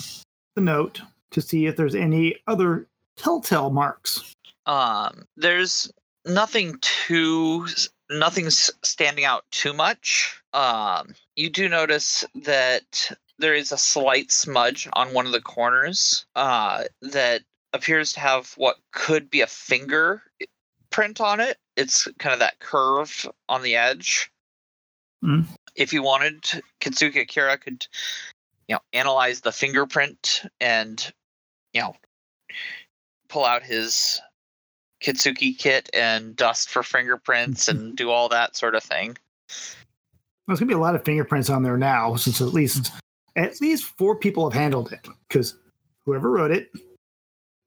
the 0.55 0.61
note 0.61 1.01
to 1.31 1.41
see 1.41 1.65
if 1.65 1.75
there's 1.75 1.95
any 1.95 2.35
other 2.47 2.87
telltale 3.17 3.69
marks. 3.69 4.33
Um 4.67 5.25
there's 5.35 5.91
nothing 6.25 6.77
too 6.81 7.67
nothing's 8.09 8.71
standing 8.83 9.25
out 9.25 9.43
too 9.51 9.73
much. 9.73 10.39
Um 10.53 11.15
you 11.35 11.49
do 11.49 11.67
notice 11.67 12.23
that 12.35 13.11
there 13.39 13.55
is 13.55 13.71
a 13.71 13.77
slight 13.77 14.31
smudge 14.31 14.87
on 14.93 15.13
one 15.13 15.25
of 15.25 15.31
the 15.31 15.41
corners 15.41 16.25
uh 16.35 16.83
that 17.01 17.41
appears 17.73 18.13
to 18.13 18.19
have 18.19 18.53
what 18.57 18.77
could 18.91 19.29
be 19.29 19.41
a 19.41 19.47
finger 19.47 20.21
print 20.89 21.21
on 21.21 21.39
it. 21.39 21.57
It's 21.75 22.07
kind 22.19 22.33
of 22.33 22.39
that 22.39 22.59
curve 22.59 23.29
on 23.49 23.61
the 23.61 23.75
edge. 23.75 24.31
Mm. 25.23 25.45
If 25.75 25.93
you 25.93 26.01
wanted, 26.01 26.41
Kitsuki 26.81 27.21
Akira 27.21 27.57
could, 27.57 27.85
you 28.67 28.75
know, 28.75 28.81
analyze 28.93 29.41
the 29.41 29.51
fingerprint 29.51 30.43
and, 30.59 31.13
you 31.73 31.81
know, 31.81 31.95
pull 33.27 33.45
out 33.45 33.63
his 33.63 34.19
Kitsuki 35.01 35.57
kit 35.57 35.89
and 35.93 36.35
dust 36.35 36.69
for 36.69 36.83
fingerprints 36.83 37.67
and 37.67 37.95
do 37.97 38.09
all 38.09 38.29
that 38.29 38.55
sort 38.55 38.75
of 38.75 38.83
thing. 38.83 39.17
There's 40.47 40.59
gonna 40.59 40.67
be 40.67 40.73
a 40.73 40.79
lot 40.79 40.95
of 40.95 41.03
fingerprints 41.03 41.49
on 41.49 41.63
there 41.63 41.77
now, 41.77 42.15
since 42.15 42.41
at 42.41 42.47
least 42.47 42.91
at 43.35 43.59
least 43.61 43.85
four 43.97 44.15
people 44.15 44.49
have 44.49 44.59
handled 44.59 44.91
it. 44.91 45.07
Because 45.27 45.55
whoever 46.05 46.31
wrote 46.31 46.51
it, 46.51 46.71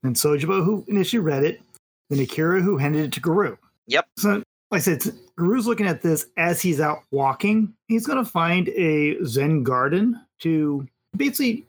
and 0.03 0.17
Sojibo 0.17 0.65
who 0.65 0.85
initially 0.89 1.21
read 1.21 1.45
it, 1.45 1.61
then 2.09 2.21
Akira 2.21 2.63
who 2.63 2.77
handed 2.77 3.05
it 3.05 3.13
to 3.13 3.21
Garu. 3.21 3.57
Yep. 3.87 4.07
So 4.17 4.43
like 4.71 4.79
I 4.79 4.83
said, 4.83 5.01
Garu's 5.37 5.67
looking 5.67 5.87
at 5.87 6.03
this 6.03 6.27
as 6.37 6.63
he's 6.63 6.81
out 6.81 7.01
walking. 7.11 7.75
He's 7.89 8.07
gonna 8.07 8.25
find 8.25 8.69
a 8.71 9.23
Zen 9.25 9.63
garden 9.63 10.21
to 10.41 10.87
basically 11.17 11.67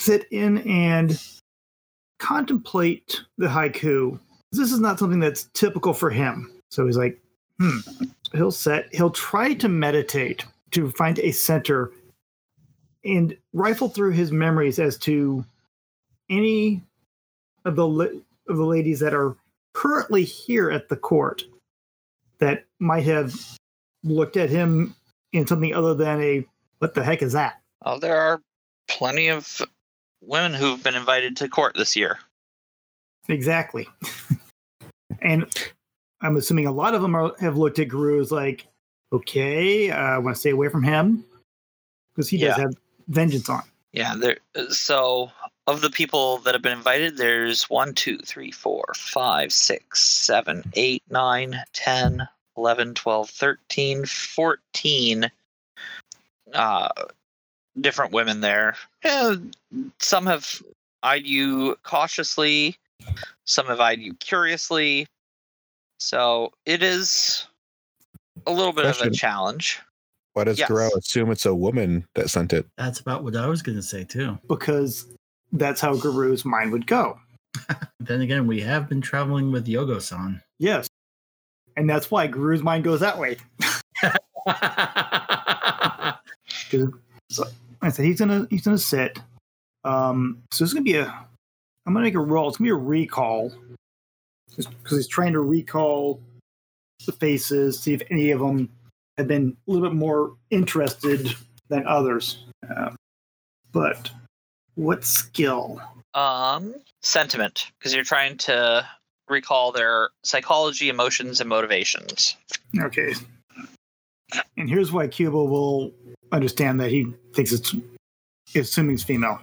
sit 0.00 0.26
in 0.30 0.58
and 0.58 1.20
contemplate 2.18 3.22
the 3.38 3.46
haiku. 3.46 4.18
This 4.56 4.72
is 4.72 4.80
not 4.80 4.98
something 4.98 5.20
that's 5.20 5.44
typical 5.54 5.92
for 5.92 6.10
him. 6.10 6.50
So 6.70 6.86
he's 6.86 6.96
like, 6.96 7.20
hmm. 7.58 7.78
He'll 8.32 8.50
set, 8.50 8.92
he'll 8.94 9.10
try 9.10 9.54
to 9.54 9.68
meditate 9.68 10.44
to 10.72 10.90
find 10.92 11.18
a 11.20 11.30
center 11.30 11.92
and 13.04 13.36
rifle 13.52 13.88
through 13.88 14.12
his 14.12 14.32
memories 14.32 14.78
as 14.78 14.98
to 14.98 15.44
any 16.28 16.82
of 17.64 17.76
the 17.76 18.22
of 18.48 18.56
the 18.56 18.64
ladies 18.64 19.00
that 19.00 19.14
are 19.14 19.36
currently 19.72 20.24
here 20.24 20.70
at 20.70 20.88
the 20.88 20.96
court 20.96 21.44
that 22.38 22.64
might 22.78 23.04
have 23.04 23.34
looked 24.04 24.36
at 24.36 24.50
him 24.50 24.94
in 25.32 25.46
something 25.46 25.74
other 25.74 25.94
than 25.94 26.20
a 26.20 26.46
what 26.78 26.94
the 26.94 27.02
heck 27.02 27.22
is 27.22 27.32
that? 27.32 27.60
Oh, 27.84 27.98
there 27.98 28.16
are 28.16 28.42
plenty 28.88 29.28
of 29.28 29.62
women 30.20 30.52
who've 30.52 30.82
been 30.82 30.94
invited 30.94 31.36
to 31.38 31.48
court 31.48 31.74
this 31.76 31.96
year. 31.96 32.18
Exactly. 33.28 33.88
and 35.22 35.46
I'm 36.20 36.36
assuming 36.36 36.66
a 36.66 36.72
lot 36.72 36.94
of 36.94 37.02
them 37.02 37.14
are, 37.14 37.32
have 37.40 37.56
looked 37.56 37.78
at 37.78 37.88
Garu 37.88 38.20
as 38.20 38.32
like, 38.32 38.66
okay, 39.12 39.90
uh, 39.90 39.96
I 39.96 40.18
want 40.18 40.36
to 40.36 40.40
stay 40.40 40.50
away 40.50 40.68
from 40.68 40.82
him 40.82 41.24
because 42.14 42.28
he 42.28 42.38
does 42.38 42.56
have 42.56 42.74
vengeance 43.08 43.48
on. 43.48 43.62
Yeah, 43.92 44.14
there. 44.14 44.38
So 44.70 45.30
of 45.66 45.80
the 45.80 45.90
people 45.90 46.38
that 46.38 46.54
have 46.54 46.62
been 46.62 46.76
invited, 46.76 47.16
there's 47.16 47.64
one, 47.70 47.94
two, 47.94 48.18
three, 48.18 48.50
four, 48.50 48.84
five, 48.94 49.52
six, 49.52 50.02
seven, 50.02 50.62
eight, 50.74 51.02
nine, 51.10 51.56
ten, 51.72 52.28
eleven, 52.56 52.94
twelve, 52.94 53.30
thirteen, 53.30 54.04
fourteen. 54.04 55.30
Uh, 56.52 56.88
different 57.80 58.12
women 58.12 58.40
there. 58.40 58.76
Yeah, 59.04 59.34
some 59.98 60.26
have 60.26 60.62
eyed 61.02 61.26
you 61.26 61.76
cautiously. 61.82 62.76
Some 63.44 63.66
have 63.66 63.80
eyed 63.80 64.00
you 64.00 64.14
curiously. 64.14 65.06
So 65.98 66.52
it 66.64 66.82
is 66.82 67.46
a 68.46 68.52
little 68.52 68.72
bit 68.72 68.86
of 68.86 69.00
a 69.00 69.10
challenge. 69.10 69.80
Why 70.34 70.44
does 70.44 70.58
Yes. 70.58 70.70
Garu 70.70 70.94
assume 70.96 71.30
it's 71.30 71.46
a 71.46 71.54
woman 71.54 72.06
that 72.14 72.28
sent 72.28 72.52
it? 72.52 72.66
That's 72.76 73.00
about 73.00 73.24
what 73.24 73.34
I 73.36 73.46
was 73.46 73.62
going 73.62 73.76
to 73.76 73.82
say 73.82 74.04
too. 74.04 74.38
because 74.48 75.06
that's 75.52 75.80
how 75.80 75.94
Garu's 75.94 76.44
mind 76.44 76.72
would 76.72 76.86
go. 76.86 77.18
Then 77.98 78.20
again, 78.20 78.46
we 78.46 78.60
have 78.60 78.88
been 78.88 79.00
traveling 79.00 79.50
with 79.50 79.66
Yogo-san. 79.66 80.40
Yes. 80.58 80.86
And 81.76 81.90
that's 81.90 82.08
why 82.10 82.28
Garu's 82.28 82.62
mind 82.62 82.84
goes 82.84 83.00
that 83.00 83.18
way. 83.18 83.38
I 87.82 87.90
said 87.90 88.04
he's 88.04 88.18
gonna 88.20 88.46
he's 88.50 88.62
gonna 88.64 88.78
sit. 88.78 89.18
Um, 89.84 90.42
so 90.52 90.62
this 90.64 90.70
is 90.70 90.74
gonna 90.74 90.84
be 90.84 90.96
a 90.96 91.26
I'm 91.86 91.92
gonna 91.92 92.04
make 92.04 92.14
a 92.14 92.20
roll. 92.20 92.48
It's 92.48 92.58
gonna 92.58 92.66
be 92.66 92.72
a 92.72 92.74
recall 92.74 93.52
because 94.56 94.96
he's 94.96 95.06
trying 95.06 95.32
to 95.32 95.40
recall 95.40 96.20
the 97.04 97.12
faces, 97.12 97.78
see 97.78 97.94
if 97.94 98.02
any 98.10 98.30
of 98.30 98.40
them 98.40 98.68
have 99.18 99.28
been 99.28 99.56
a 99.66 99.70
little 99.70 99.88
bit 99.88 99.94
more 99.94 100.36
interested 100.50 101.34
than 101.68 101.86
others. 101.86 102.44
Um, 102.74 102.96
but 103.72 104.10
what 104.74 105.04
skill? 105.04 105.80
Um, 106.14 106.74
sentiment, 107.02 107.70
because 107.78 107.94
you're 107.94 108.04
trying 108.04 108.38
to 108.38 108.86
recall 109.28 109.72
their 109.72 110.10
psychology, 110.24 110.88
emotions, 110.88 111.40
and 111.40 111.48
motivations. 111.48 112.36
Okay. 112.80 113.14
And 114.56 114.68
here's 114.68 114.92
why 114.92 115.06
Cuba 115.06 115.36
will 115.36 115.92
understand 116.32 116.80
that 116.80 116.90
he 116.90 117.06
thinks 117.34 117.52
it's 117.52 117.74
assuming 118.54 118.94
it's 118.94 119.02
female. 119.02 119.38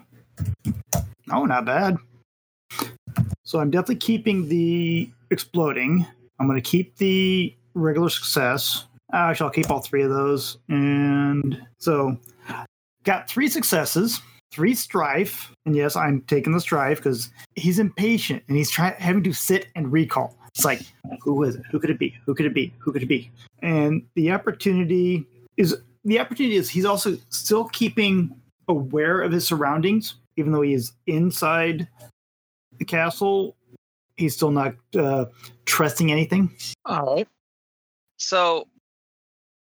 Oh, 1.31 1.45
not 1.45 1.65
bad. 1.65 1.97
So 3.53 3.59
I'm 3.59 3.69
definitely 3.69 3.97
keeping 3.97 4.49
the 4.49 5.07
exploding. 5.29 6.07
I'm 6.39 6.47
going 6.47 6.59
to 6.59 6.67
keep 6.67 6.97
the 6.97 7.55
regular 7.75 8.09
success. 8.09 8.85
Actually, 9.13 9.45
I'll 9.45 9.53
keep 9.53 9.69
all 9.69 9.79
three 9.79 10.01
of 10.01 10.09
those. 10.09 10.57
And 10.69 11.61
so, 11.77 12.17
got 13.03 13.29
three 13.29 13.47
successes, 13.47 14.21
three 14.51 14.73
strife. 14.73 15.53
And 15.67 15.75
yes, 15.75 15.95
I'm 15.95 16.21
taking 16.21 16.51
the 16.51 16.59
strife 16.59 16.97
because 16.97 17.29
he's 17.53 17.77
impatient 17.77 18.41
and 18.47 18.57
he's 18.57 18.71
trying 18.71 18.95
having 18.97 19.21
to 19.21 19.33
sit 19.33 19.67
and 19.75 19.91
recall. 19.91 20.35
It's 20.55 20.65
like, 20.65 20.81
who 21.21 21.43
is 21.43 21.53
it? 21.53 21.61
Who 21.69 21.79
could 21.79 21.91
it 21.91 21.99
be? 21.99 22.17
Who 22.25 22.33
could 22.33 22.47
it 22.47 22.55
be? 22.55 22.73
Who 22.79 22.91
could 22.91 23.03
it 23.03 23.07
be? 23.07 23.29
And 23.61 24.01
the 24.15 24.31
opportunity 24.31 25.27
is 25.57 25.77
the 26.05 26.19
opportunity 26.19 26.55
is 26.55 26.71
he's 26.71 26.85
also 26.85 27.19
still 27.29 27.65
keeping 27.65 28.35
aware 28.67 29.21
of 29.21 29.31
his 29.31 29.45
surroundings, 29.45 30.15
even 30.37 30.53
though 30.53 30.63
he 30.63 30.73
is 30.73 30.93
inside 31.05 31.87
the 32.77 32.85
castle. 32.85 33.55
He's 34.17 34.35
still 34.35 34.51
not 34.51 34.75
uh, 34.97 35.25
trusting 35.65 36.11
anything. 36.11 36.51
All 36.85 37.15
right. 37.15 37.27
So 38.17 38.67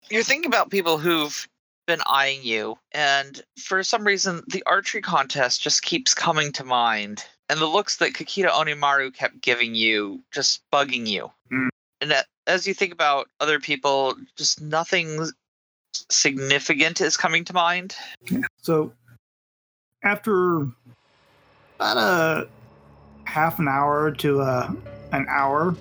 you're 0.09 0.23
thinking 0.23 0.47
about 0.47 0.69
people 0.69 0.97
who've 0.97 1.47
been 1.87 2.01
eyeing 2.05 2.43
you, 2.43 2.77
and 2.91 3.41
for 3.57 3.81
some 3.83 4.03
reason, 4.03 4.43
the 4.47 4.63
archery 4.65 5.01
contest 5.01 5.61
just 5.61 5.81
keeps 5.81 6.13
coming 6.13 6.51
to 6.53 6.63
mind, 6.63 7.25
and 7.49 7.59
the 7.59 7.65
looks 7.65 7.97
that 7.97 8.13
Kakita 8.13 8.49
Onimaru 8.49 9.13
kept 9.13 9.41
giving 9.41 9.73
you 9.73 10.21
just 10.31 10.61
bugging 10.71 11.07
you. 11.07 11.31
Mm. 11.51 11.69
And 12.01 12.11
that, 12.11 12.27
as 12.47 12.67
you 12.67 12.73
think 12.73 12.93
about 12.93 13.29
other 13.39 13.59
people, 13.59 14.15
just 14.35 14.61
nothing 14.61 15.27
significant 16.09 17.01
is 17.01 17.17
coming 17.17 17.43
to 17.45 17.53
mind. 17.53 17.95
So 18.61 18.93
after 20.03 20.67
about 21.75 21.97
a 21.97 22.47
half 23.25 23.59
an 23.59 23.67
hour 23.67 24.11
to 24.11 24.41
uh, 24.41 24.71
an 25.11 25.25
hour, 25.29 25.75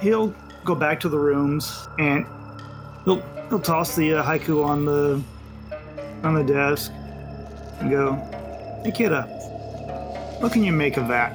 he'll 0.00 0.34
go 0.64 0.74
back 0.74 1.00
to 1.00 1.08
the 1.08 1.18
rooms 1.18 1.88
and 1.98 2.26
he'll 3.04 3.20
he'll 3.48 3.60
toss 3.60 3.94
the 3.96 4.14
uh, 4.14 4.22
haiku 4.22 4.64
on 4.64 4.84
the 4.84 5.22
on 6.22 6.34
the 6.34 6.44
desk 6.44 6.90
and 7.80 7.90
go, 7.90 8.14
"Hey 8.84 8.90
kidda, 8.90 10.40
what 10.40 10.52
can 10.52 10.64
you 10.64 10.72
make 10.72 10.96
of 10.96 11.08
that?" 11.08 11.34